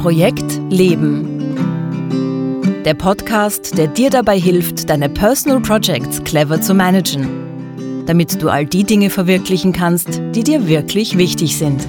Projekt 0.00 0.58
Leben. 0.70 1.54
Der 2.86 2.94
Podcast, 2.94 3.76
der 3.76 3.86
dir 3.86 4.08
dabei 4.08 4.40
hilft, 4.40 4.88
deine 4.88 5.10
Personal 5.10 5.60
Projects 5.60 6.24
clever 6.24 6.58
zu 6.58 6.72
managen, 6.72 7.28
damit 8.06 8.42
du 8.42 8.48
all 8.48 8.64
die 8.64 8.84
Dinge 8.84 9.10
verwirklichen 9.10 9.74
kannst, 9.74 10.22
die 10.34 10.42
dir 10.42 10.66
wirklich 10.66 11.18
wichtig 11.18 11.58
sind. 11.58 11.86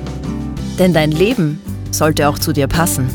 Denn 0.78 0.94
dein 0.94 1.12
Leben 1.12 1.62
sollte 1.92 2.28
auch 2.28 2.38
zu 2.38 2.52
dir 2.52 2.68
passen. 2.68 3.08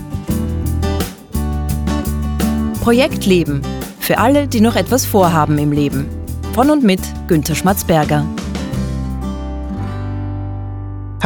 Projekt 2.80 3.26
Leben. 3.26 3.60
Für 4.00 4.16
alle, 4.16 4.48
die 4.48 4.62
noch 4.62 4.76
etwas 4.76 5.04
vorhaben 5.04 5.58
im 5.58 5.72
Leben. 5.72 6.06
Von 6.54 6.70
und 6.70 6.84
mit 6.84 7.00
Günter 7.28 7.54
Schmatzberger. 7.54 8.24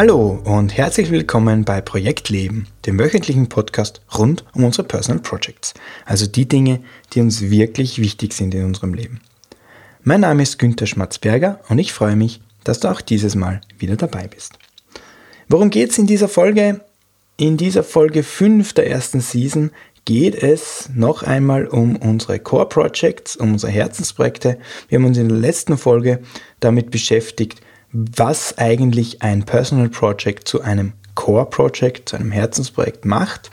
Hallo 0.02 0.40
und 0.44 0.78
herzlich 0.78 1.10
willkommen 1.10 1.66
bei 1.66 1.82
Projekt 1.82 2.30
Leben, 2.30 2.68
dem 2.86 2.98
wöchentlichen 2.98 3.50
Podcast 3.50 4.00
rund 4.16 4.46
um 4.54 4.64
unsere 4.64 4.88
Personal 4.88 5.20
Projects, 5.20 5.74
also 6.06 6.26
die 6.26 6.48
Dinge, 6.48 6.80
die 7.12 7.20
uns 7.20 7.42
wirklich 7.42 7.98
wichtig 7.98 8.32
sind 8.32 8.54
in 8.54 8.64
unserem 8.64 8.94
Leben. 8.94 9.20
Mein 10.02 10.22
Name 10.22 10.42
ist 10.42 10.58
Günther 10.58 10.86
Schmatzberger 10.86 11.60
und 11.68 11.78
ich 11.78 11.92
freue 11.92 12.16
mich, 12.16 12.40
dass 12.64 12.80
du 12.80 12.88
auch 12.88 13.02
dieses 13.02 13.34
Mal 13.34 13.60
wieder 13.78 13.96
dabei 13.96 14.26
bist. 14.26 14.54
Worum 15.50 15.68
geht 15.68 15.90
es 15.90 15.98
in 15.98 16.06
dieser 16.06 16.28
Folge? 16.28 16.80
In 17.36 17.58
dieser 17.58 17.84
Folge 17.84 18.22
5 18.22 18.72
der 18.72 18.88
ersten 18.88 19.20
Season 19.20 19.70
geht 20.06 20.34
es 20.34 20.88
noch 20.94 21.24
einmal 21.24 21.66
um 21.66 21.96
unsere 21.96 22.38
Core 22.38 22.70
Projects, 22.70 23.36
um 23.36 23.52
unsere 23.52 23.72
Herzensprojekte. 23.72 24.58
Wir 24.88 24.96
haben 24.96 25.04
uns 25.04 25.18
in 25.18 25.28
der 25.28 25.36
letzten 25.36 25.76
Folge 25.76 26.20
damit 26.58 26.90
beschäftigt, 26.90 27.60
was 27.92 28.58
eigentlich 28.58 29.22
ein 29.22 29.44
Personal 29.44 29.88
Project 29.88 30.46
zu 30.46 30.62
einem 30.62 30.92
Core 31.14 31.46
Project, 31.46 32.08
zu 32.08 32.16
einem 32.16 32.32
Herzensprojekt 32.32 33.04
macht. 33.04 33.50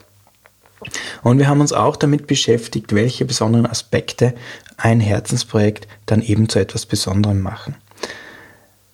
Und 1.23 1.39
wir 1.39 1.47
haben 1.47 1.61
uns 1.61 1.73
auch 1.73 1.95
damit 1.95 2.27
beschäftigt, 2.27 2.93
welche 2.93 3.25
besonderen 3.25 3.65
Aspekte 3.65 4.33
ein 4.77 4.99
Herzensprojekt 4.99 5.87
dann 6.05 6.21
eben 6.21 6.49
zu 6.49 6.59
etwas 6.59 6.85
Besonderem 6.85 7.41
machen. 7.41 7.75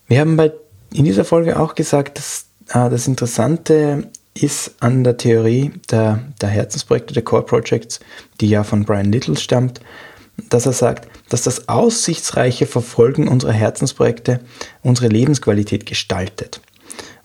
Wir 0.07 0.21
haben 0.21 0.37
bei, 0.37 0.51
in 0.93 1.03
dieser 1.03 1.25
Folge 1.25 1.59
auch 1.59 1.75
gesagt, 1.75 2.17
dass 2.17 2.45
äh, 2.69 2.89
das 2.89 3.07
Interessante 3.07 4.09
ist 4.33 4.75
an 4.79 5.03
der 5.03 5.17
Theorie 5.17 5.73
der, 5.91 6.23
der 6.41 6.49
Herzensprojekte, 6.49 7.13
der 7.13 7.23
Core 7.23 7.43
Projects, 7.43 7.99
die 8.39 8.49
ja 8.49 8.63
von 8.63 8.85
Brian 8.85 9.11
Little 9.11 9.37
stammt, 9.37 9.81
dass 10.49 10.65
er 10.65 10.73
sagt, 10.73 11.07
dass 11.29 11.41
das 11.43 11.67
aussichtsreiche 11.67 12.65
Verfolgen 12.65 13.27
unserer 13.27 13.53
Herzensprojekte 13.53 14.39
unsere 14.81 15.07
Lebensqualität 15.07 15.85
gestaltet. 15.85 16.61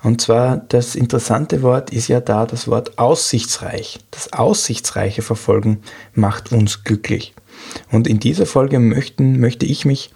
Und 0.03 0.21
zwar 0.21 0.57
das 0.57 0.95
interessante 0.95 1.63
Wort 1.63 1.91
ist 1.91 2.09
ja 2.09 2.21
da 2.21 2.47
das 2.47 2.69
Wort 2.69 2.99
aussichtsreich. 2.99 3.99
Das 4.13 4.33
aussichtsreiche 4.33 5.23
Verfolgen 5.23 5.83
macht 6.15 6.53
uns 6.53 6.85
glücklich. 6.85 7.35
Und 7.91 8.07
in 8.07 8.21
dieser 8.21 8.47
Folge 8.47 8.79
möchten, 8.79 9.41
möchte 9.41 9.67
ich 9.67 9.85
mich 9.85 10.11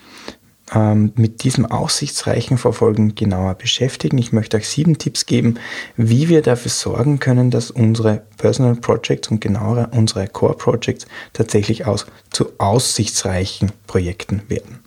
ähm, 0.74 1.12
mit 1.16 1.44
diesem 1.44 1.66
aussichtsreichen 1.66 2.58
Verfolgen 2.58 3.14
genauer 3.14 3.54
beschäftigen. 3.54 4.18
Ich 4.18 4.32
möchte 4.32 4.56
euch 4.56 4.68
sieben 4.68 4.98
Tipps 4.98 5.26
geben, 5.26 5.58
wie 5.96 6.28
wir 6.28 6.42
dafür 6.42 6.70
sorgen 6.70 7.18
können, 7.18 7.50
dass 7.50 7.70
unsere 7.70 8.22
Personal 8.38 8.76
Projects 8.76 9.28
und 9.28 9.40
genauer 9.40 9.90
unsere 9.92 10.26
Core 10.28 10.56
Projects 10.56 11.06
tatsächlich 11.32 11.86
aus, 11.86 12.06
zu 12.30 12.52
aussichtsreichen 12.58 13.72
Projekten 13.86 14.42
werden. 14.48 14.80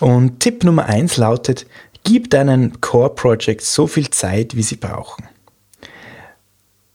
Und 0.00 0.40
Tipp 0.40 0.64
Nummer 0.64 0.86
eins 0.86 1.16
lautet, 1.16 1.66
gib 2.04 2.30
deinen 2.30 2.80
Core 2.80 3.10
Projects 3.10 3.74
so 3.74 3.86
viel 3.86 4.10
Zeit, 4.10 4.56
wie 4.56 4.62
sie 4.62 4.76
brauchen. 4.76 5.24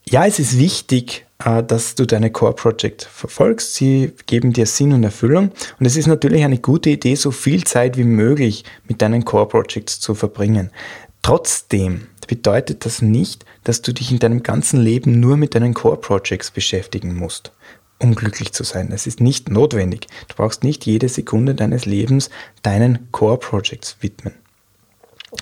Ja, 0.08 0.26
es 0.26 0.40
ist 0.40 0.58
wichtig, 0.58 1.26
dass 1.68 1.96
du 1.96 2.06
deine 2.06 2.32
Core 2.32 2.54
Project 2.54 3.04
verfolgst. 3.04 3.76
Sie 3.76 4.14
geben 4.26 4.54
dir 4.54 4.66
Sinn 4.66 4.94
und 4.94 5.04
Erfüllung. 5.04 5.52
Und 5.80 5.86
es 5.86 5.98
ist 5.98 6.08
natürlich 6.08 6.44
eine 6.44 6.60
gute 6.60 6.90
Idee, 6.90 7.16
so 7.16 7.32
viel 7.32 7.64
Zeit 7.64 7.98
wie 7.98 8.04
möglich 8.04 8.64
mit 8.88 9.02
deinen 9.02 9.26
Core 9.26 9.48
Projects 9.48 10.00
zu 10.00 10.16
verbringen. 10.16 10.72
Trotzdem 11.22 12.08
bedeutet 12.28 12.86
das 12.86 13.02
nicht, 13.02 13.46
dass 13.64 13.82
du 13.82 13.94
dich 13.94 14.12
in 14.12 14.20
deinem 14.20 14.42
ganzen 14.42 14.82
Leben 14.82 15.20
nur 15.20 15.38
mit 15.38 15.54
deinen 15.54 15.74
Core 15.74 15.98
Projects 15.98 16.50
beschäftigen 16.50 17.16
musst, 17.16 17.52
um 18.00 18.16
glücklich 18.16 18.54
zu 18.54 18.64
sein. 18.64 18.92
Es 18.92 19.06
ist 19.06 19.20
nicht 19.20 19.50
notwendig. 19.50 20.08
Du 20.30 20.36
brauchst 20.36 20.64
nicht 20.64 20.86
jede 20.86 21.10
Sekunde 21.10 21.56
deines 21.56 21.86
Lebens 21.86 22.30
deinen 22.64 23.12
Core 23.12 23.38
Projects 23.38 23.98
widmen. 24.00 24.34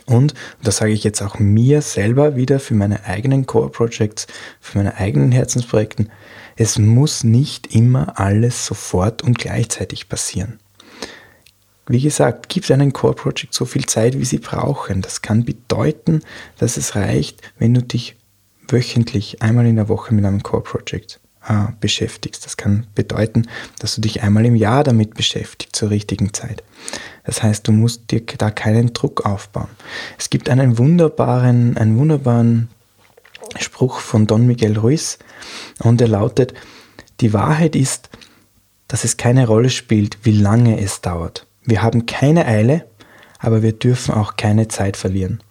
Und, 0.05 0.33
das 0.61 0.77
sage 0.77 0.91
ich 0.91 1.03
jetzt 1.03 1.21
auch 1.21 1.39
mir 1.39 1.81
selber 1.81 2.35
wieder 2.35 2.59
für 2.59 2.75
meine 2.75 3.05
eigenen 3.05 3.45
Core 3.45 3.69
Projects, 3.69 4.27
für 4.59 4.77
meine 4.77 4.97
eigenen 4.97 5.31
Herzensprojekten, 5.31 6.11
es 6.55 6.77
muss 6.77 7.23
nicht 7.23 7.73
immer 7.73 8.19
alles 8.19 8.65
sofort 8.65 9.23
und 9.23 9.39
gleichzeitig 9.39 10.09
passieren. 10.09 10.59
Wie 11.87 12.01
gesagt, 12.01 12.49
gib 12.49 12.67
deinen 12.67 12.93
Core 12.93 13.15
Project 13.15 13.53
so 13.53 13.65
viel 13.65 13.85
Zeit, 13.85 14.19
wie 14.19 14.25
sie 14.25 14.37
brauchen. 14.37 15.01
Das 15.01 15.23
kann 15.23 15.43
bedeuten, 15.43 16.21
dass 16.59 16.77
es 16.77 16.95
reicht, 16.95 17.41
wenn 17.57 17.73
du 17.73 17.81
dich 17.81 18.15
wöchentlich 18.67 19.41
einmal 19.41 19.65
in 19.65 19.75
der 19.75 19.89
Woche 19.89 20.13
mit 20.13 20.23
einem 20.23 20.43
Core 20.43 20.61
Project 20.61 21.19
äh, 21.47 21.67
beschäftigst. 21.79 22.45
Das 22.45 22.57
kann 22.57 22.87
bedeuten, 22.95 23.47
dass 23.79 23.95
du 23.95 24.01
dich 24.01 24.23
einmal 24.23 24.45
im 24.45 24.55
Jahr 24.55 24.83
damit 24.83 25.15
beschäftigst 25.15 25.75
zur 25.75 25.89
richtigen 25.89 26.33
Zeit. 26.33 26.63
Das 27.25 27.43
heißt, 27.43 27.67
du 27.67 27.71
musst 27.71 28.11
dir 28.11 28.21
da 28.37 28.51
keinen 28.51 28.93
Druck 28.93 29.25
aufbauen. 29.25 29.69
Es 30.17 30.29
gibt 30.29 30.49
einen 30.49 30.77
wunderbaren, 30.77 31.77
einen 31.77 31.97
wunderbaren 31.97 32.69
Spruch 33.57 33.99
von 33.99 34.27
Don 34.27 34.45
Miguel 34.45 34.77
Ruiz 34.77 35.19
und 35.79 36.01
er 36.01 36.07
lautet, 36.07 36.53
die 37.21 37.33
Wahrheit 37.33 37.75
ist, 37.75 38.09
dass 38.87 39.03
es 39.03 39.17
keine 39.17 39.47
Rolle 39.47 39.69
spielt, 39.69 40.17
wie 40.23 40.37
lange 40.37 40.79
es 40.81 41.01
dauert. 41.01 41.45
Wir 41.63 41.81
haben 41.81 42.05
keine 42.05 42.45
Eile, 42.45 42.85
aber 43.39 43.61
wir 43.61 43.73
dürfen 43.73 44.13
auch 44.13 44.35
keine 44.35 44.67
Zeit 44.67 44.97
verlieren. 44.97 45.41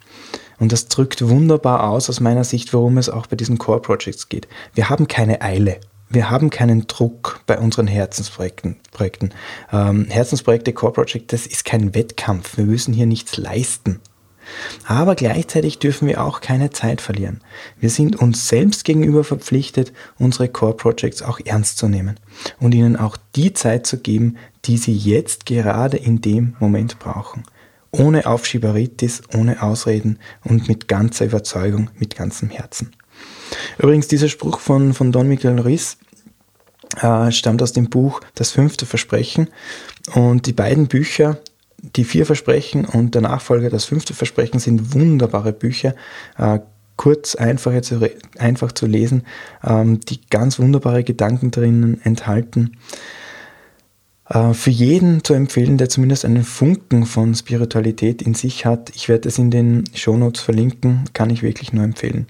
Und 0.59 0.73
das 0.73 0.89
drückt 0.89 1.27
wunderbar 1.29 1.89
aus 1.89 2.09
aus 2.09 2.21
meiner 2.21 2.45
Sicht, 2.45 2.73
worum 2.73 2.99
es 2.99 3.09
auch 3.09 3.27
bei 3.27 3.37
diesen 3.37 3.59
Core 3.59 3.81
Projects 3.81 4.29
geht. 4.29 4.49
Wir 4.75 4.89
haben 4.89 5.09
keine 5.09 5.41
Eile. 5.43 5.79
Wir 6.11 6.31
haben 6.31 6.51
keinen 6.51 6.87
Druck 6.87 7.41
bei 7.47 7.59
unseren 7.59 7.87
Herzensprojekten. 7.87 8.77
Projekten. 8.93 9.31
Ähm, 9.73 10.07
Herzensprojekte, 10.09 10.73
Core 10.73 10.93
Project, 10.93 11.33
das 11.33 11.47
ist 11.47 11.65
kein 11.65 11.95
Wettkampf. 11.95 12.57
Wir 12.57 12.65
müssen 12.65 12.95
hier 12.95 13.07
nichts 13.07 13.37
leisten. 13.37 14.01
Aber 14.87 15.15
gleichzeitig 15.15 15.79
dürfen 15.79 16.09
wir 16.09 16.25
auch 16.25 16.41
keine 16.41 16.71
Zeit 16.71 17.03
verlieren. 17.03 17.43
Wir 17.79 17.91
sind 17.91 18.17
uns 18.17 18.49
selbst 18.49 18.85
gegenüber 18.85 19.23
verpflichtet, 19.23 19.93
unsere 20.19 20.49
Core 20.49 20.75
Projects 20.75 21.21
auch 21.21 21.39
ernst 21.45 21.77
zu 21.77 21.89
nehmen 21.89 22.19
und 22.59 22.75
ihnen 22.75 22.97
auch 22.97 23.19
die 23.37 23.53
Zeit 23.53 23.87
zu 23.87 23.99
geben, 23.99 24.39
die 24.65 24.79
sie 24.79 24.97
jetzt 24.97 25.45
gerade 25.45 25.99
in 25.99 26.23
dem 26.23 26.57
Moment 26.59 26.99
brauchen 26.99 27.45
ohne 27.91 28.27
Aufschieberitis, 28.27 29.23
ohne 29.35 29.63
Ausreden 29.63 30.19
und 30.45 30.69
mit 30.69 30.89
ganzer 30.89 31.27
Überzeugung, 31.27 31.91
mit 31.99 32.17
ganzem 32.17 32.51
Herzen. 32.51 32.93
Übrigens, 33.79 34.09
dieser 34.09 34.29
Spruch 34.29 34.61
von, 34.61 34.93
von 34.95 35.13
Don 35.13 35.29
Miguel 35.29 35.59
Ruiz 35.59 35.97
äh, 37.01 37.31
stammt 37.33 37.63
aus 37.63 37.73
dem 37.73 37.89
Buch 37.91 38.21
Das 38.35 38.51
fünfte 38.51 38.87
Versprechen 38.87 39.49
und 40.15 40.47
die 40.47 40.53
beiden 40.53 40.87
Bücher, 40.89 41.39
die 41.79 42.05
vier 42.05 42.27
Versprechen 42.27 42.85
und 42.85 43.15
der 43.15 43.23
Nachfolger 43.23 43.71
Das 43.71 43.85
fünfte 43.85 44.15
Versprechen 44.15 44.61
sind 44.61 44.95
wunderbare 44.95 45.53
Bücher, 45.53 45.95
äh, 46.37 46.59
kurz, 46.97 47.37
einfach 47.37 47.81
zu, 47.83 48.01
einfach 48.39 48.73
zu 48.73 48.87
lesen, 48.87 49.25
ähm, 49.65 50.01
die 50.01 50.21
ganz 50.29 50.59
wunderbare 50.59 51.05
Gedanken 51.05 51.51
drinnen 51.51 52.01
enthalten. 52.03 52.77
Äh, 54.29 54.53
für 54.53 54.71
jeden 54.71 55.25
zu 55.25 55.35
empfehlen, 55.35 55.79
der 55.79 55.89
zumindest 55.89 56.25
einen 56.25 56.45
Funken 56.45 57.07
von 57.07 57.35
Spiritualität 57.35 58.23
in 58.23 58.35
sich 58.35 58.67
hat. 58.67 58.91
Ich 58.95 59.09
werde 59.09 59.29
es 59.29 59.39
in 59.39 59.51
den 59.51 59.85
Shownotes 59.95 60.43
verlinken, 60.43 61.05
kann 61.15 61.31
ich 61.31 61.43
wirklich 61.43 61.73
nur 61.73 61.85
empfehlen. 61.85 62.27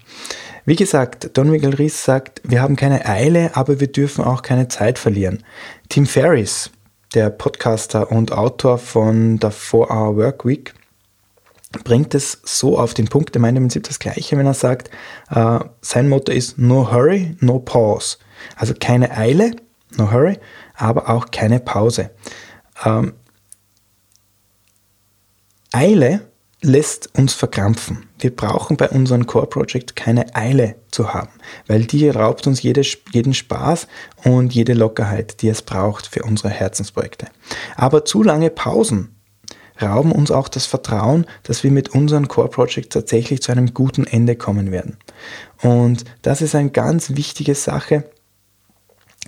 Wie 0.65 0.75
gesagt, 0.75 1.31
Don 1.33 1.49
Miguel 1.49 1.75
Ries 1.75 2.03
sagt, 2.03 2.41
wir 2.43 2.61
haben 2.61 2.75
keine 2.75 3.05
Eile, 3.05 3.55
aber 3.55 3.79
wir 3.79 3.91
dürfen 3.91 4.23
auch 4.23 4.41
keine 4.41 4.67
Zeit 4.67 4.99
verlieren. 4.99 5.43
Tim 5.89 6.05
Ferriss, 6.05 6.71
der 7.13 7.29
Podcaster 7.31 8.11
und 8.11 8.31
Autor 8.31 8.77
von 8.77 9.39
der 9.39 9.51
4-Hour 9.51 10.15
Work 10.15 10.45
Week, 10.45 10.73
bringt 11.83 12.15
es 12.15 12.41
so 12.43 12.79
auf 12.79 12.93
den 12.93 13.07
Punkt, 13.07 13.35
er 13.35 13.41
meint 13.41 13.57
im 13.57 13.63
Prinzip 13.63 13.83
das 13.83 13.99
Gleiche, 13.99 14.37
wenn 14.37 14.45
er 14.45 14.53
sagt, 14.53 14.89
äh, 15.29 15.59
sein 15.81 16.09
Motto 16.09 16.31
ist 16.31 16.57
No 16.57 16.91
Hurry, 16.91 17.35
No 17.41 17.59
Pause. 17.59 18.17
Also 18.55 18.73
keine 18.79 19.15
Eile, 19.15 19.51
No 19.97 20.11
Hurry, 20.11 20.37
aber 20.79 21.09
auch 21.09 21.31
keine 21.31 21.59
Pause. 21.59 22.11
Ähm, 22.83 23.13
Eile 25.71 26.21
lässt 26.61 27.15
uns 27.17 27.33
verkrampfen. 27.33 28.09
Wir 28.17 28.35
brauchen 28.35 28.75
bei 28.75 28.89
unserem 28.89 29.25
Core 29.25 29.47
Project 29.47 29.95
keine 29.95 30.35
Eile 30.35 30.75
zu 30.91 31.13
haben, 31.13 31.29
weil 31.67 31.85
die 31.85 32.09
raubt 32.09 32.47
uns 32.47 32.61
jede, 32.61 32.81
jeden 33.11 33.33
Spaß 33.33 33.87
und 34.25 34.53
jede 34.53 34.73
Lockerheit, 34.73 35.41
die 35.41 35.47
es 35.47 35.61
braucht 35.61 36.07
für 36.07 36.23
unsere 36.23 36.49
Herzensprojekte. 36.49 37.27
Aber 37.75 38.03
zu 38.03 38.23
lange 38.23 38.49
Pausen 38.49 39.15
rauben 39.81 40.11
uns 40.11 40.31
auch 40.31 40.49
das 40.49 40.65
Vertrauen, 40.65 41.25
dass 41.43 41.63
wir 41.63 41.71
mit 41.71 41.89
unseren 41.89 42.27
Core 42.27 42.49
Projects 42.49 42.89
tatsächlich 42.89 43.41
zu 43.41 43.53
einem 43.53 43.73
guten 43.73 44.05
Ende 44.05 44.35
kommen 44.35 44.71
werden. 44.71 44.97
Und 45.61 46.03
das 46.21 46.41
ist 46.41 46.55
eine 46.55 46.71
ganz 46.71 47.15
wichtige 47.15 47.55
Sache, 47.55 48.09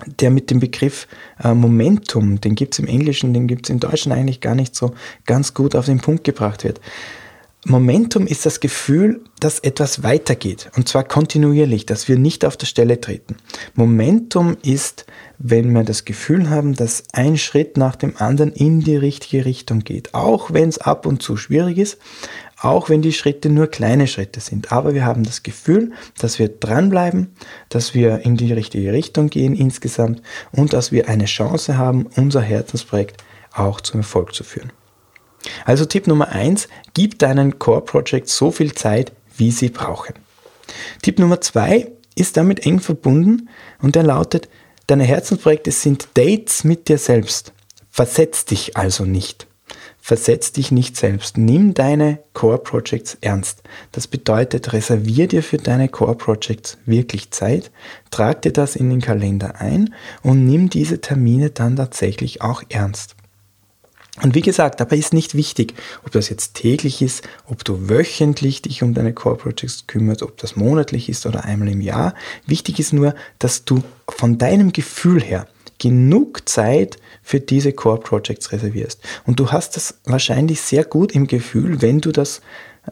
der 0.06 0.30
mit 0.30 0.50
dem 0.50 0.60
Begriff 0.60 1.06
äh, 1.42 1.54
Momentum, 1.54 2.40
den 2.40 2.54
gibt 2.54 2.74
es 2.74 2.78
im 2.78 2.86
Englischen, 2.86 3.34
den 3.34 3.46
gibt 3.46 3.66
es 3.66 3.70
im 3.70 3.80
Deutschen 3.80 4.12
eigentlich 4.12 4.40
gar 4.40 4.54
nicht 4.54 4.74
so 4.74 4.92
ganz 5.26 5.54
gut 5.54 5.74
auf 5.74 5.86
den 5.86 6.00
Punkt 6.00 6.24
gebracht 6.24 6.64
wird. 6.64 6.80
Momentum 7.64 8.26
ist 8.26 8.44
das 8.44 8.58
Gefühl, 8.58 9.20
dass 9.38 9.60
etwas 9.60 10.02
weitergeht 10.02 10.70
und 10.76 10.88
zwar 10.88 11.04
kontinuierlich, 11.04 11.86
dass 11.86 12.08
wir 12.08 12.18
nicht 12.18 12.44
auf 12.44 12.56
der 12.56 12.66
Stelle 12.66 13.00
treten. 13.00 13.36
Momentum 13.74 14.56
ist, 14.64 15.06
wenn 15.38 15.72
wir 15.72 15.84
das 15.84 16.04
Gefühl 16.04 16.50
haben, 16.50 16.74
dass 16.74 17.04
ein 17.12 17.38
Schritt 17.38 17.76
nach 17.76 17.94
dem 17.94 18.16
anderen 18.16 18.50
in 18.50 18.80
die 18.80 18.96
richtige 18.96 19.44
Richtung 19.44 19.80
geht, 19.80 20.12
auch 20.12 20.52
wenn 20.52 20.68
es 20.68 20.78
ab 20.78 21.06
und 21.06 21.22
zu 21.22 21.36
schwierig 21.36 21.78
ist, 21.78 21.98
auch 22.62 22.88
wenn 22.88 23.02
die 23.02 23.12
Schritte 23.12 23.48
nur 23.48 23.66
kleine 23.66 24.06
Schritte 24.06 24.40
sind. 24.40 24.70
Aber 24.70 24.94
wir 24.94 25.04
haben 25.04 25.24
das 25.24 25.42
Gefühl, 25.42 25.92
dass 26.18 26.38
wir 26.38 26.48
dranbleiben, 26.48 27.34
dass 27.68 27.92
wir 27.92 28.20
in 28.20 28.36
die 28.36 28.52
richtige 28.52 28.92
Richtung 28.92 29.30
gehen 29.30 29.54
insgesamt 29.54 30.22
und 30.52 30.72
dass 30.72 30.92
wir 30.92 31.08
eine 31.08 31.24
Chance 31.24 31.76
haben, 31.76 32.06
unser 32.16 32.40
Herzensprojekt 32.40 33.22
auch 33.52 33.80
zum 33.80 34.00
Erfolg 34.00 34.32
zu 34.32 34.44
führen. 34.44 34.72
Also 35.64 35.84
Tipp 35.84 36.06
Nummer 36.06 36.28
eins: 36.28 36.68
gib 36.94 37.18
deinen 37.18 37.58
Core 37.58 37.82
Projects 37.82 38.36
so 38.36 38.52
viel 38.52 38.74
Zeit, 38.74 39.12
wie 39.36 39.50
sie 39.50 39.68
brauchen. 39.68 40.14
Tipp 41.02 41.18
Nummer 41.18 41.40
zwei 41.40 41.90
ist 42.14 42.36
damit 42.36 42.64
eng 42.64 42.78
verbunden 42.78 43.48
und 43.80 43.96
der 43.96 44.04
lautet, 44.04 44.48
deine 44.86 45.04
Herzensprojekte 45.04 45.72
sind 45.72 46.08
Dates 46.14 46.62
mit 46.62 46.88
dir 46.88 46.98
selbst. 46.98 47.52
Versetz 47.90 48.44
dich 48.44 48.76
also 48.76 49.04
nicht. 49.04 49.48
Versetz 50.04 50.50
dich 50.50 50.72
nicht 50.72 50.96
selbst. 50.96 51.38
Nimm 51.38 51.74
deine 51.74 52.18
Core 52.34 52.58
Projects 52.58 53.16
ernst. 53.20 53.62
Das 53.92 54.08
bedeutet, 54.08 54.72
reservier 54.72 55.28
dir 55.28 55.44
für 55.44 55.58
deine 55.58 55.88
Core 55.88 56.16
Projects 56.16 56.76
wirklich 56.86 57.30
Zeit, 57.30 57.70
trag 58.10 58.42
dir 58.42 58.52
das 58.52 58.74
in 58.74 58.90
den 58.90 59.00
Kalender 59.00 59.60
ein 59.60 59.94
und 60.24 60.44
nimm 60.44 60.68
diese 60.68 61.00
Termine 61.00 61.50
dann 61.50 61.76
tatsächlich 61.76 62.42
auch 62.42 62.64
ernst. 62.68 63.14
Und 64.20 64.34
wie 64.34 64.40
gesagt, 64.40 64.80
dabei 64.80 64.96
ist 64.96 65.14
nicht 65.14 65.36
wichtig, 65.36 65.74
ob 66.04 66.10
das 66.10 66.28
jetzt 66.28 66.54
täglich 66.54 67.00
ist, 67.00 67.22
ob 67.46 67.64
du 67.64 67.88
wöchentlich 67.88 68.60
dich 68.60 68.82
um 68.82 68.94
deine 68.94 69.14
Core 69.14 69.36
Projects 69.36 69.86
kümmerst, 69.86 70.24
ob 70.24 70.36
das 70.36 70.56
monatlich 70.56 71.08
ist 71.08 71.26
oder 71.26 71.44
einmal 71.44 71.68
im 71.68 71.80
Jahr. 71.80 72.14
Wichtig 72.44 72.80
ist 72.80 72.92
nur, 72.92 73.14
dass 73.38 73.64
du 73.64 73.84
von 74.08 74.36
deinem 74.36 74.72
Gefühl 74.72 75.22
her 75.22 75.46
genug 75.82 76.48
Zeit 76.48 76.96
für 77.22 77.40
diese 77.40 77.72
Core 77.72 77.98
Projects 77.98 78.52
reservierst. 78.52 79.00
Und 79.26 79.40
du 79.40 79.50
hast 79.50 79.74
das 79.74 79.98
wahrscheinlich 80.04 80.60
sehr 80.60 80.84
gut 80.84 81.12
im 81.12 81.26
Gefühl, 81.26 81.82
wenn 81.82 82.00
du 82.00 82.12
das, 82.12 82.40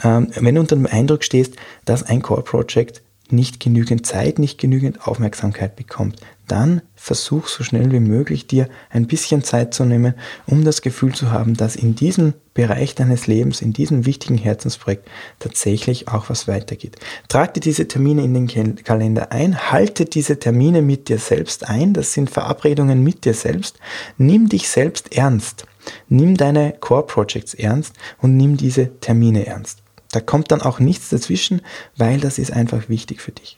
ähm, 0.03 0.33
wenn 0.35 0.57
du 0.57 0.61
unter 0.61 0.75
dem 0.75 0.87
Eindruck 0.87 1.23
stehst, 1.23 1.55
dass 1.85 2.03
ein 2.03 2.21
Core 2.21 2.43
Project 2.43 3.01
nicht 3.31 3.61
genügend 3.61 4.07
Zeit, 4.07 4.41
nicht 4.41 4.59
genügend 4.59 5.07
Aufmerksamkeit 5.07 5.77
bekommt, 5.77 6.17
dann 6.49 6.83
versuch 6.97 7.47
so 7.47 7.63
schnell 7.63 7.93
wie 7.93 8.01
möglich 8.01 8.49
dir 8.49 8.69
ein 8.91 9.07
bisschen 9.07 9.45
Zeit 9.45 9.73
zu 9.73 9.85
nehmen, 9.85 10.15
um 10.47 10.65
das 10.65 10.83
Gefühl 10.83 11.15
zu 11.15 11.31
haben, 11.31 11.55
dass 11.55 11.77
in 11.77 11.95
diesem 11.95 12.35
Bereich 12.61 12.95
deines 12.95 13.27
Lebens, 13.27 13.63
in 13.63 13.73
diesem 13.73 14.05
wichtigen 14.05 14.37
Herzensprojekt 14.37 15.09
tatsächlich 15.39 16.09
auch 16.09 16.29
was 16.29 16.47
weitergeht. 16.47 16.97
Trag 17.29 17.55
dir 17.55 17.61
diese 17.61 17.89
Termine 17.89 18.23
in 18.23 18.35
den 18.35 18.77
Kalender 18.85 19.33
ein, 19.33 19.73
halte 19.73 20.05
diese 20.05 20.39
Termine 20.39 20.83
mit 20.83 21.09
dir 21.09 21.17
selbst 21.17 21.71
ein, 21.71 21.95
das 21.95 22.13
sind 22.13 22.29
Verabredungen 22.29 23.03
mit 23.03 23.25
dir 23.25 23.33
selbst, 23.33 23.79
nimm 24.19 24.51
dich 24.51 24.69
selbst 24.69 25.17
ernst, 25.17 25.65
nimm 26.11 26.37
deine 26.37 26.75
Core 26.79 27.07
Projects 27.07 27.55
ernst 27.55 27.95
und 28.21 28.37
nimm 28.37 28.59
diese 28.59 29.01
Termine 29.01 29.47
ernst. 29.47 29.79
Da 30.13 30.21
kommt 30.21 30.53
dann 30.53 30.61
auch 30.61 30.81
nichts 30.81 31.09
dazwischen, 31.09 31.63
weil 31.97 32.21
das 32.21 32.39
ist 32.39 32.53
einfach 32.53 32.91
wichtig 32.91 33.23
für 33.23 33.33
dich. 33.33 33.57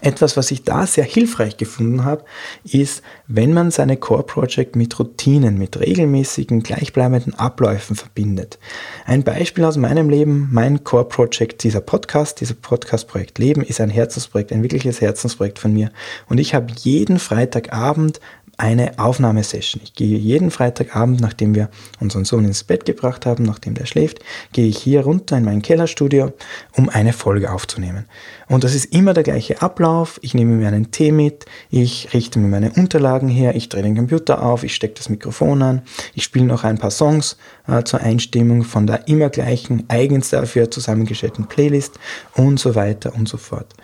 Etwas, 0.00 0.36
was 0.36 0.50
ich 0.50 0.64
da 0.64 0.86
sehr 0.86 1.04
hilfreich 1.04 1.56
gefunden 1.56 2.04
habe, 2.04 2.24
ist, 2.64 3.02
wenn 3.26 3.52
man 3.52 3.70
seine 3.70 3.96
Core 3.96 4.24
Project 4.24 4.76
mit 4.76 4.98
Routinen, 4.98 5.58
mit 5.58 5.78
regelmäßigen, 5.78 6.62
gleichbleibenden 6.62 7.34
Abläufen 7.34 7.96
verbindet. 7.96 8.58
Ein 9.06 9.22
Beispiel 9.22 9.64
aus 9.64 9.76
meinem 9.76 10.10
Leben, 10.10 10.48
mein 10.50 10.84
Core 10.84 11.06
Project, 11.06 11.62
dieser 11.62 11.80
Podcast, 11.80 12.40
dieser 12.40 12.54
Podcast-Projekt 12.54 13.38
Leben 13.38 13.62
ist 13.62 13.80
ein 13.80 13.90
Herzensprojekt, 13.90 14.52
ein 14.52 14.62
wirkliches 14.62 15.00
Herzensprojekt 15.00 15.58
von 15.58 15.72
mir. 15.72 15.90
Und 16.28 16.38
ich 16.38 16.54
habe 16.54 16.72
jeden 16.82 17.18
Freitagabend 17.18 18.20
eine 18.58 18.98
Aufnahmesession. 18.98 19.82
Ich 19.84 19.94
gehe 19.94 20.18
jeden 20.18 20.50
Freitagabend, 20.50 21.20
nachdem 21.20 21.54
wir 21.54 21.68
unseren 22.00 22.24
Sohn 22.24 22.44
ins 22.44 22.64
Bett 22.64 22.84
gebracht 22.84 23.26
haben, 23.26 23.44
nachdem 23.44 23.74
der 23.74 23.86
schläft, 23.86 24.20
gehe 24.52 24.66
ich 24.66 24.78
hier 24.78 25.02
runter 25.02 25.36
in 25.36 25.44
mein 25.44 25.62
Kellerstudio, 25.62 26.32
um 26.72 26.88
eine 26.88 27.12
Folge 27.12 27.52
aufzunehmen. 27.52 28.06
Und 28.48 28.64
das 28.64 28.74
ist 28.74 28.94
immer 28.94 29.14
der 29.14 29.22
gleiche 29.22 29.62
Ablauf. 29.62 30.18
Ich 30.22 30.34
nehme 30.34 30.54
mir 30.54 30.68
einen 30.68 30.90
Tee 30.90 31.12
mit, 31.12 31.46
ich 31.70 32.12
richte 32.12 32.38
mir 32.38 32.48
meine 32.48 32.72
Unterlagen 32.72 33.28
her, 33.28 33.54
ich 33.56 33.68
drehe 33.68 33.82
den 33.82 33.96
Computer 33.96 34.42
auf, 34.42 34.64
ich 34.64 34.74
stecke 34.74 34.94
das 34.94 35.08
Mikrofon 35.08 35.62
an, 35.62 35.82
ich 36.14 36.24
spiele 36.24 36.46
noch 36.46 36.64
ein 36.64 36.78
paar 36.78 36.90
Songs 36.90 37.36
äh, 37.66 37.82
zur 37.84 38.00
Einstimmung 38.00 38.64
von 38.64 38.86
der 38.86 39.08
immer 39.08 39.30
gleichen, 39.30 39.84
eigens 39.88 40.30
dafür 40.30 40.70
zusammengestellten 40.70 41.46
Playlist 41.46 41.98
und 42.34 42.58
so 42.60 42.74
weiter 42.74 43.14
und 43.14 43.28
so 43.28 43.36
fort. 43.36 43.74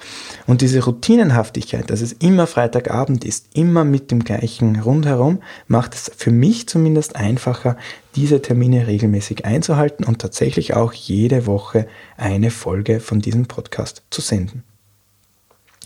Und 0.46 0.60
diese 0.60 0.84
Routinenhaftigkeit, 0.84 1.90
dass 1.90 2.00
es 2.00 2.12
immer 2.12 2.46
Freitagabend 2.46 3.24
ist, 3.24 3.46
immer 3.54 3.84
mit 3.84 4.10
dem 4.10 4.24
gleichen 4.24 4.80
rundherum, 4.80 5.40
macht 5.66 5.94
es 5.94 6.10
für 6.16 6.30
mich 6.30 6.68
zumindest 6.68 7.16
einfacher, 7.16 7.76
diese 8.16 8.42
Termine 8.42 8.86
regelmäßig 8.86 9.44
einzuhalten 9.44 10.04
und 10.04 10.20
tatsächlich 10.20 10.74
auch 10.74 10.92
jede 10.92 11.46
Woche 11.46 11.86
eine 12.16 12.50
Folge 12.50 13.00
von 13.00 13.20
diesem 13.20 13.46
Podcast 13.46 14.02
zu 14.10 14.20
senden. 14.20 14.64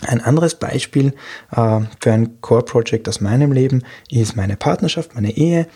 Ein 0.07 0.21
anderes 0.21 0.57
Beispiel 0.57 1.15
äh, 1.53 1.81
für 2.01 2.13
ein 2.13 2.41
Core-Project 2.41 3.09
aus 3.09 3.21
meinem 3.21 3.53
Leben 3.53 3.83
ist 4.11 4.37
meine 4.37 4.57
Partnerschaft, 4.57 5.15
meine 5.15 5.37
Ehe. 5.37 5.67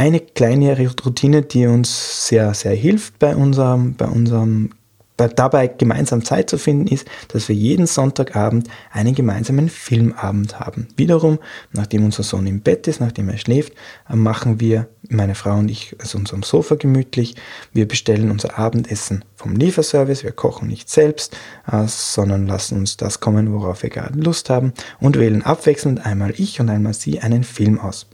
Eine 0.00 0.20
kleine 0.20 0.78
Routine, 1.04 1.42
die 1.42 1.66
uns 1.66 2.26
sehr, 2.26 2.54
sehr 2.54 2.74
hilft 2.74 3.18
bei 3.18 3.36
unserem, 3.36 3.96
bei 3.96 4.06
unserem 4.06 4.70
dabei 5.18 5.66
gemeinsam 5.66 6.24
Zeit 6.24 6.48
zu 6.48 6.56
finden 6.56 6.86
ist, 6.86 7.06
dass 7.28 7.50
wir 7.50 7.54
jeden 7.54 7.86
Sonntagabend 7.86 8.66
einen 8.92 9.14
gemeinsamen 9.14 9.68
Filmabend 9.68 10.58
haben. 10.58 10.88
Wiederum, 10.96 11.38
nachdem 11.72 12.06
unser 12.06 12.22
Sohn 12.22 12.46
im 12.46 12.62
Bett 12.62 12.88
ist, 12.88 13.02
nachdem 13.02 13.28
er 13.28 13.36
schläft, 13.36 13.74
machen 14.08 14.58
wir, 14.58 14.88
meine 15.10 15.34
Frau 15.34 15.58
und 15.58 15.70
ich, 15.70 15.94
also 15.98 16.16
unserem 16.16 16.44
Sofa 16.44 16.76
gemütlich. 16.76 17.34
Wir 17.74 17.86
bestellen 17.86 18.30
unser 18.30 18.58
Abendessen 18.58 19.26
vom 19.36 19.54
Lieferservice. 19.54 20.24
Wir 20.24 20.32
kochen 20.32 20.68
nicht 20.68 20.88
selbst, 20.88 21.36
äh, 21.70 21.84
sondern 21.86 22.46
lassen 22.46 22.78
uns 22.78 22.96
das 22.96 23.20
kommen, 23.20 23.52
worauf 23.52 23.82
wir 23.82 23.90
gerade 23.90 24.18
Lust 24.18 24.48
haben 24.48 24.72
und 24.98 25.18
wählen 25.18 25.42
abwechselnd 25.42 26.06
einmal 26.06 26.32
ich 26.38 26.58
und 26.58 26.70
einmal 26.70 26.94
sie 26.94 27.20
einen 27.20 27.44
Film 27.44 27.78
aus. 27.78 28.06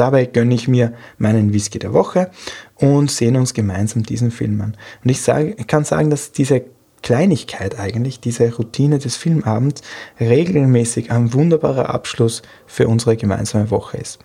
Dabei 0.00 0.24
gönne 0.24 0.54
ich 0.54 0.66
mir 0.66 0.94
meinen 1.18 1.52
Whisky 1.52 1.78
der 1.78 1.92
Woche 1.92 2.30
und 2.76 3.10
sehen 3.10 3.36
uns 3.36 3.52
gemeinsam 3.52 4.02
diesen 4.02 4.30
Film 4.30 4.58
an. 4.62 4.74
Und 5.04 5.10
ich, 5.10 5.20
sage, 5.20 5.54
kann 5.66 5.84
sagen, 5.84 6.08
dass 6.08 6.32
diese 6.32 6.62
Kleinigkeit 7.02 7.78
eigentlich, 7.78 8.18
diese 8.18 8.50
Routine 8.50 8.98
des 8.98 9.16
Filmabends 9.16 9.82
regelmäßig 10.18 11.10
ein 11.10 11.34
wunderbarer 11.34 11.90
Abschluss 11.90 12.40
für 12.66 12.88
unsere 12.88 13.18
gemeinsame 13.18 13.70
Woche 13.70 13.98
ist. 13.98 14.20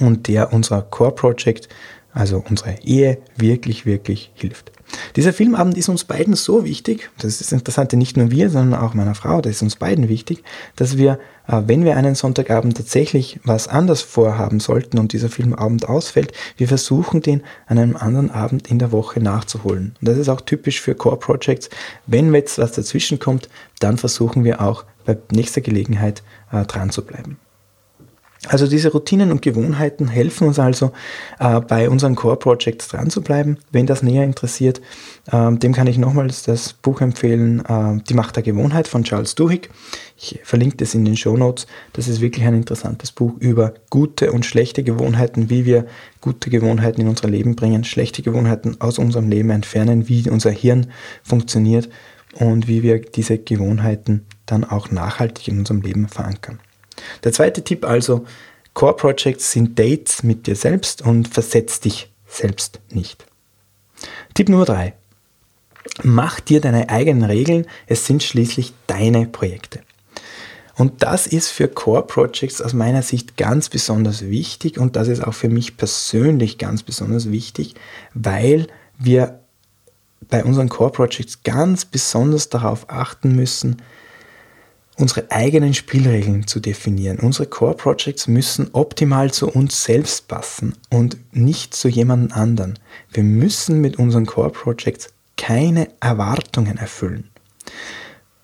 Und 0.00 0.26
der 0.26 0.52
unser 0.52 0.82
Core 0.82 1.12
Project, 1.12 1.68
also 2.12 2.42
unsere 2.50 2.74
Ehe, 2.82 3.18
wirklich, 3.36 3.86
wirklich 3.86 4.32
hilft. 4.34 4.72
Dieser 5.14 5.32
Filmabend 5.32 5.78
ist 5.78 5.88
uns 5.90 6.02
beiden 6.02 6.34
so 6.34 6.64
wichtig, 6.64 7.08
das 7.18 7.40
ist 7.40 7.52
interessant, 7.52 7.92
nicht 7.92 8.16
nur 8.16 8.32
wir, 8.32 8.50
sondern 8.50 8.80
auch 8.80 8.94
meiner 8.94 9.14
Frau, 9.14 9.40
das 9.40 9.52
ist 9.52 9.62
uns 9.62 9.76
beiden 9.76 10.08
wichtig, 10.08 10.42
dass 10.74 10.98
wir, 10.98 11.20
wenn 11.46 11.84
wir 11.84 11.96
einen 11.96 12.14
Sonntagabend 12.14 12.76
tatsächlich 12.76 13.40
was 13.44 13.68
anders 13.68 14.02
vorhaben 14.02 14.60
sollten 14.60 14.98
und 14.98 15.12
dieser 15.12 15.28
Filmabend 15.28 15.88
ausfällt, 15.88 16.32
wir 16.56 16.68
versuchen 16.68 17.20
den 17.20 17.42
an 17.66 17.78
einem 17.78 17.96
anderen 17.96 18.30
Abend 18.30 18.68
in 18.68 18.78
der 18.78 18.92
Woche 18.92 19.20
nachzuholen. 19.20 19.96
Und 20.00 20.08
das 20.08 20.18
ist 20.18 20.28
auch 20.28 20.40
typisch 20.40 20.80
für 20.80 20.94
Core 20.94 21.18
Projects. 21.18 21.68
Wenn 22.06 22.32
jetzt 22.34 22.58
was 22.58 22.72
dazwischen 22.72 23.18
kommt, 23.18 23.48
dann 23.80 23.98
versuchen 23.98 24.44
wir 24.44 24.60
auch 24.60 24.84
bei 25.04 25.16
nächster 25.32 25.60
Gelegenheit 25.60 26.22
äh, 26.52 26.64
dran 26.64 26.90
zu 26.90 27.04
bleiben. 27.04 27.38
Also 28.48 28.66
diese 28.66 28.90
Routinen 28.90 29.30
und 29.30 29.40
Gewohnheiten 29.40 30.08
helfen 30.08 30.48
uns 30.48 30.58
also 30.58 30.90
äh, 31.38 31.60
bei 31.60 31.88
unseren 31.88 32.16
Core 32.16 32.36
Projects 32.36 32.88
dran 32.88 33.08
zu 33.08 33.22
bleiben. 33.22 33.58
Wenn 33.70 33.86
das 33.86 34.02
näher 34.02 34.24
interessiert, 34.24 34.80
äh, 35.30 35.52
dem 35.52 35.72
kann 35.72 35.86
ich 35.86 35.96
nochmals 35.96 36.42
das 36.42 36.72
Buch 36.72 37.00
empfehlen, 37.00 37.64
äh, 37.64 38.02
Die 38.08 38.14
Macht 38.14 38.34
der 38.34 38.42
Gewohnheit 38.42 38.88
von 38.88 39.04
Charles 39.04 39.36
Duhigg. 39.36 39.68
Ich 40.16 40.40
verlinke 40.42 40.76
das 40.78 40.94
in 40.94 41.04
den 41.04 41.16
Show 41.16 41.36
Notes. 41.36 41.68
Das 41.92 42.08
ist 42.08 42.20
wirklich 42.20 42.44
ein 42.44 42.54
interessantes 42.54 43.12
Buch 43.12 43.34
über 43.38 43.74
gute 43.90 44.32
und 44.32 44.44
schlechte 44.44 44.82
Gewohnheiten, 44.82 45.48
wie 45.48 45.64
wir 45.64 45.86
gute 46.20 46.50
Gewohnheiten 46.50 47.00
in 47.00 47.08
unser 47.08 47.28
Leben 47.28 47.54
bringen, 47.54 47.84
schlechte 47.84 48.22
Gewohnheiten 48.22 48.76
aus 48.80 48.98
unserem 48.98 49.28
Leben 49.28 49.50
entfernen, 49.50 50.08
wie 50.08 50.28
unser 50.28 50.50
Hirn 50.50 50.88
funktioniert 51.22 51.88
und 52.34 52.66
wie 52.66 52.82
wir 52.82 53.00
diese 53.00 53.38
Gewohnheiten 53.38 54.26
dann 54.46 54.64
auch 54.64 54.90
nachhaltig 54.90 55.46
in 55.46 55.60
unserem 55.60 55.82
Leben 55.82 56.08
verankern. 56.08 56.58
Der 57.24 57.32
zweite 57.32 57.62
Tipp 57.62 57.84
also, 57.84 58.26
Core 58.74 58.96
Projects 58.96 59.52
sind 59.52 59.78
Dates 59.78 60.22
mit 60.22 60.46
dir 60.46 60.56
selbst 60.56 61.02
und 61.02 61.28
versetz 61.28 61.80
dich 61.80 62.10
selbst 62.26 62.80
nicht. 62.90 63.26
Tipp 64.34 64.48
Nummer 64.48 64.64
drei: 64.64 64.94
Mach 66.02 66.40
dir 66.40 66.60
deine 66.60 66.88
eigenen 66.88 67.24
Regeln, 67.24 67.66
es 67.86 68.06
sind 68.06 68.22
schließlich 68.22 68.72
deine 68.86 69.26
Projekte. 69.26 69.80
Und 70.74 71.02
das 71.02 71.26
ist 71.26 71.50
für 71.50 71.68
Core 71.68 72.06
Projects 72.06 72.62
aus 72.62 72.72
meiner 72.72 73.02
Sicht 73.02 73.36
ganz 73.36 73.68
besonders 73.68 74.22
wichtig 74.22 74.78
und 74.78 74.96
das 74.96 75.08
ist 75.08 75.22
auch 75.22 75.34
für 75.34 75.50
mich 75.50 75.76
persönlich 75.76 76.56
ganz 76.56 76.82
besonders 76.82 77.30
wichtig, 77.30 77.74
weil 78.14 78.68
wir 78.98 79.40
bei 80.30 80.42
unseren 80.44 80.70
Core 80.70 80.92
Projects 80.92 81.42
ganz 81.42 81.84
besonders 81.84 82.48
darauf 82.48 82.88
achten 82.88 83.34
müssen, 83.36 83.82
unsere 84.98 85.30
eigenen 85.30 85.74
Spielregeln 85.74 86.46
zu 86.46 86.60
definieren. 86.60 87.18
Unsere 87.18 87.46
Core 87.46 87.74
Projects 87.74 88.26
müssen 88.26 88.70
optimal 88.72 89.32
zu 89.32 89.48
uns 89.48 89.84
selbst 89.84 90.28
passen 90.28 90.74
und 90.90 91.16
nicht 91.32 91.74
zu 91.74 91.88
jemand 91.88 92.32
anderen. 92.36 92.78
Wir 93.10 93.22
müssen 93.22 93.80
mit 93.80 93.98
unseren 93.98 94.26
Core 94.26 94.50
Projects 94.50 95.08
keine 95.36 95.88
Erwartungen 96.00 96.76
erfüllen. 96.76 97.28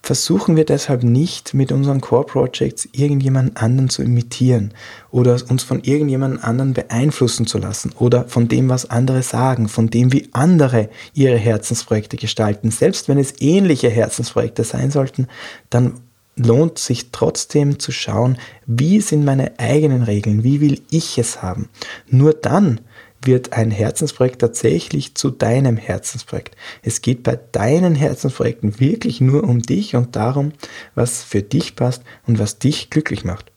Versuchen 0.02 0.56
wir 0.56 0.64
deshalb 0.64 1.02
nicht 1.02 1.52
mit 1.52 1.70
unseren 1.70 2.00
Core 2.00 2.24
Projects 2.24 2.88
irgendjemand 2.92 3.60
anderen 3.60 3.90
zu 3.90 4.02
imitieren 4.02 4.72
oder 5.10 5.38
uns 5.50 5.62
von 5.64 5.84
irgendjemand 5.84 6.42
anderen 6.42 6.72
beeinflussen 6.72 7.46
zu 7.46 7.58
lassen 7.58 7.92
oder 7.98 8.24
von 8.24 8.48
dem, 8.48 8.70
was 8.70 8.88
andere 8.88 9.22
sagen, 9.22 9.68
von 9.68 9.90
dem, 9.90 10.10
wie 10.10 10.30
andere 10.32 10.88
ihre 11.12 11.36
Herzensprojekte 11.36 12.16
gestalten. 12.16 12.70
Selbst 12.70 13.08
wenn 13.08 13.18
es 13.18 13.34
ähnliche 13.40 13.90
Herzensprojekte 13.90 14.64
sein 14.64 14.90
sollten, 14.90 15.26
dann 15.68 16.00
lohnt 16.38 16.78
sich 16.78 17.10
trotzdem 17.10 17.78
zu 17.78 17.92
schauen, 17.92 18.38
wie 18.66 19.00
sind 19.00 19.24
meine 19.24 19.58
eigenen 19.58 20.02
Regeln, 20.02 20.44
wie 20.44 20.60
will 20.60 20.80
ich 20.90 21.18
es 21.18 21.42
haben. 21.42 21.68
Nur 22.08 22.32
dann 22.32 22.80
wird 23.22 23.52
ein 23.52 23.70
Herzensprojekt 23.70 24.40
tatsächlich 24.40 25.14
zu 25.14 25.30
deinem 25.30 25.76
Herzensprojekt. 25.76 26.56
Es 26.82 27.02
geht 27.02 27.24
bei 27.24 27.38
deinen 27.52 27.94
Herzensprojekten 27.94 28.78
wirklich 28.78 29.20
nur 29.20 29.44
um 29.44 29.60
dich 29.60 29.96
und 29.96 30.14
darum, 30.14 30.52
was 30.94 31.24
für 31.24 31.42
dich 31.42 31.74
passt 31.74 32.02
und 32.26 32.38
was 32.38 32.58
dich 32.58 32.90
glücklich 32.90 33.24
macht. 33.24 33.50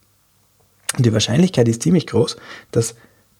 Und 0.97 1.05
die 1.05 1.13
Wahrscheinlichkeit 1.13 1.67
ist 1.67 1.83
ziemlich 1.83 2.07
groß, 2.07 2.37
dass 2.71 2.95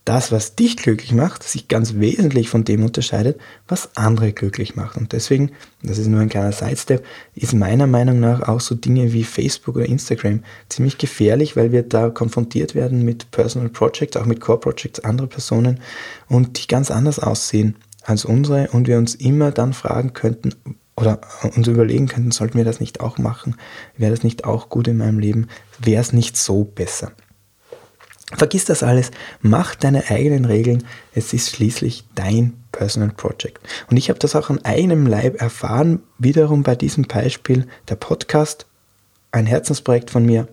das, 0.06 0.32
was 0.32 0.56
dich 0.56 0.78
glücklich 0.78 1.12
macht, 1.12 1.44
sich 1.44 1.68
ganz 1.68 1.96
wesentlich 1.96 2.50
von 2.50 2.64
dem 2.64 2.84
unterscheidet, 2.84 3.40
was 3.68 3.96
andere 3.96 4.34
glücklich 4.34 4.76
macht. 4.76 4.98
Und 4.98 5.14
deswegen, 5.14 5.52
das 5.84 6.00
ist 6.00 6.08
nur 6.08 6.22
ein 6.22 6.30
kleiner 6.30 6.52
Sidestep, 6.52 7.06
ist 7.36 7.54
meiner 7.54 7.86
Meinung 7.86 8.20
nach 8.20 8.48
auch 8.48 8.62
so 8.62 8.74
Dinge 8.74 9.14
wie 9.14 9.24
Facebook 9.24 9.76
oder 9.76 9.86
Instagram 9.86 10.44
ziemlich 10.70 10.98
gefährlich, 10.98 11.56
weil 11.56 11.72
wir 11.72 11.84
da 11.84 12.10
konfrontiert 12.10 12.74
werden 12.74 13.06
mit 13.06 13.30
Personal 13.32 13.70
Projects, 13.70 14.18
auch 14.18 14.26
mit 14.26 14.42
Core 14.42 14.60
Projects 14.60 15.00
anderer 15.02 15.28
Personen 15.28 15.80
und 16.28 16.62
die 16.62 16.68
ganz 16.68 16.90
anders 16.90 17.20
aussehen 17.20 17.76
als 18.04 18.26
unsere 18.26 18.70
und 18.72 18.88
wir 18.88 18.98
uns 18.98 19.14
immer 19.14 19.52
dann 19.52 19.74
fragen 19.74 20.14
könnten, 20.14 20.56
oder 20.98 21.22
uns 21.56 21.68
überlegen 21.68 22.08
könnten, 22.08 22.32
sollten 22.32 22.58
wir 22.58 22.66
das 22.66 22.80
nicht 22.80 23.02
auch 23.02 23.18
machen? 23.18 23.56
Wäre 23.98 24.12
das 24.12 24.24
nicht 24.24 24.46
auch 24.46 24.70
gut 24.70 24.88
in 24.88 24.98
meinem 24.98 25.20
Leben? 25.20 25.48
Wäre 25.80 26.02
es 26.02 26.14
nicht 26.14 26.38
so 26.38 26.64
besser? 26.64 27.12
Vergiss 28.38 28.66
das 28.66 28.82
alles, 28.84 29.12
mach 29.42 29.76
deine 29.76 30.10
eigenen 30.10 30.46
Regeln, 30.46 30.86
es 31.14 31.34
ist 31.34 31.56
schließlich 31.56 32.06
dein 32.16 32.54
Personal 32.72 33.10
Project. 33.10 33.60
Und 33.90 33.98
ich 33.98 34.10
habe 34.10 34.20
das 34.20 34.36
auch 34.36 34.50
an 34.50 34.64
eigenem 34.64 35.06
Leib 35.06 35.42
erfahren, 35.42 36.02
wiederum 36.18 36.64
bei 36.64 36.76
diesem 36.76 37.04
Beispiel 37.04 37.68
der 37.90 37.96
Podcast, 37.96 38.66
ein 39.32 39.46
Herzensprojekt 39.46 40.10
von 40.10 40.26
mir. 40.26 40.48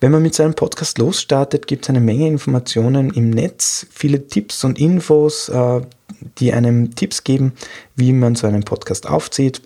Wenn 0.00 0.12
man 0.12 0.22
mit 0.22 0.34
seinem 0.34 0.54
Podcast 0.54 0.96
losstartet, 0.96 1.66
gibt 1.66 1.84
es 1.84 1.90
eine 1.90 2.00
Menge 2.00 2.26
Informationen 2.26 3.10
im 3.10 3.28
Netz, 3.28 3.86
viele 3.90 4.26
Tipps 4.26 4.64
und 4.64 4.78
Infos, 4.78 5.50
äh, 5.50 5.82
die 6.38 6.54
einem 6.54 6.94
Tipps 6.94 7.22
geben, 7.22 7.52
wie 7.96 8.14
man 8.14 8.34
so 8.34 8.46
einen 8.46 8.62
Podcast 8.62 9.06
aufzieht, 9.06 9.60